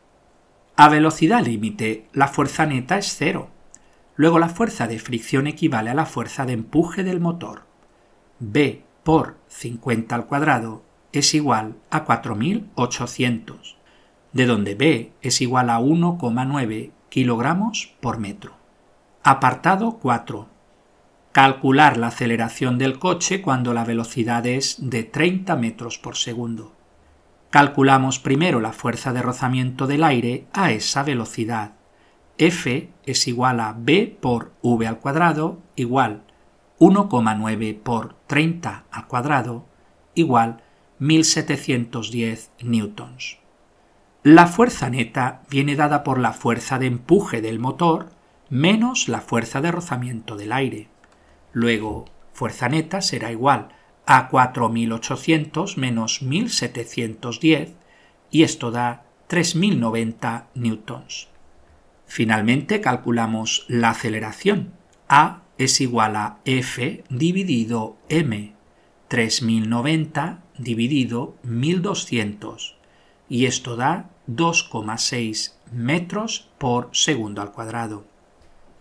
A 0.77 0.87
velocidad 0.87 1.45
límite, 1.45 2.07
la 2.13 2.29
fuerza 2.29 2.65
neta 2.67 2.97
es 2.97 3.13
cero. 3.17 3.49
Luego 4.15 4.39
la 4.39 4.47
fuerza 4.47 4.87
de 4.87 4.97
fricción 4.97 5.45
equivale 5.47 5.89
a 5.89 5.93
la 5.93 6.05
fuerza 6.05 6.45
de 6.45 6.53
empuje 6.53 7.03
del 7.03 7.19
motor. 7.19 7.63
B 8.39 8.81
por 9.03 9.35
50 9.49 10.15
al 10.15 10.25
cuadrado 10.25 10.88
es 11.11 11.33
igual 11.33 11.75
a 11.89 12.03
4800, 12.03 13.77
de 14.33 14.45
donde 14.45 14.75
B 14.75 15.11
es 15.21 15.41
igual 15.41 15.69
a 15.69 15.79
1,9 15.79 16.91
kilogramos 17.09 17.95
por 17.99 18.19
metro. 18.19 18.53
Apartado 19.23 19.99
4. 20.01 20.47
Calcular 21.31 21.97
la 21.97 22.07
aceleración 22.07 22.77
del 22.77 22.99
coche 22.99 23.41
cuando 23.41 23.73
la 23.73 23.85
velocidad 23.85 24.45
es 24.45 24.77
de 24.79 25.03
30 25.03 25.55
metros 25.55 25.97
por 25.97 26.15
segundo. 26.15 26.73
Calculamos 27.49 28.19
primero 28.19 28.59
la 28.59 28.73
fuerza 28.73 29.11
de 29.11 29.21
rozamiento 29.21 29.87
del 29.87 30.03
aire 30.03 30.45
a 30.53 30.71
esa 30.71 31.03
velocidad. 31.03 31.73
F 32.37 32.89
es 33.05 33.27
igual 33.27 33.59
a 33.59 33.75
B 33.77 34.17
por 34.19 34.53
V 34.61 34.87
al 34.87 34.99
cuadrado 34.99 35.59
igual 35.75 36.23
1,9 36.79 37.77
por 37.81 38.15
30 38.27 38.85
al 38.89 39.07
cuadrado 39.07 39.65
igual 40.15 40.63
1710 40.99 42.51
newtons. 42.61 43.37
La 44.23 44.47
fuerza 44.47 44.89
neta 44.89 45.43
viene 45.49 45.75
dada 45.75 46.03
por 46.03 46.19
la 46.19 46.33
fuerza 46.33 46.77
de 46.77 46.87
empuje 46.87 47.41
del 47.41 47.57
motor 47.57 48.09
menos 48.49 49.07
la 49.07 49.21
fuerza 49.21 49.61
de 49.61 49.71
rozamiento 49.71 50.35
del 50.35 50.51
aire. 50.51 50.89
Luego, 51.53 52.05
fuerza 52.33 52.67
neta 52.67 53.01
será 53.01 53.31
igual 53.31 53.69
a 54.05 54.27
4800 54.27 55.77
menos 55.77 56.21
1710 56.21 57.75
y 58.31 58.43
esto 58.43 58.71
da 58.71 59.05
3090 59.27 60.47
newtons. 60.55 61.29
Finalmente 62.05 62.81
calculamos 62.81 63.65
la 63.67 63.91
aceleración. 63.91 64.73
A 65.07 65.43
es 65.57 65.79
igual 65.79 66.15
a 66.15 66.39
F 66.43 67.03
dividido 67.09 67.97
M. 68.09 68.58
3090 69.09 70.43
dividido 70.57 71.35
1200 71.43 72.77
y 73.27 73.45
esto 73.45 73.75
da 73.75 74.09
2,6 74.27 75.53
metros 75.71 76.49
por 76.57 76.89
segundo 76.93 77.41
al 77.41 77.51
cuadrado. 77.51 78.05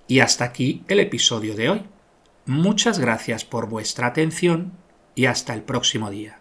Y 0.07 0.21
hasta 0.21 0.45
aquí 0.45 0.85
el 0.89 1.01
episodio 1.01 1.55
de 1.55 1.71
hoy. 1.71 1.83
Muchas 2.47 2.99
gracias 2.99 3.45
por 3.45 3.69
vuestra 3.69 4.07
atención 4.07 4.73
y 5.15 5.27
hasta 5.27 5.53
el 5.53 5.63
próximo 5.63 6.11
día. 6.11 6.38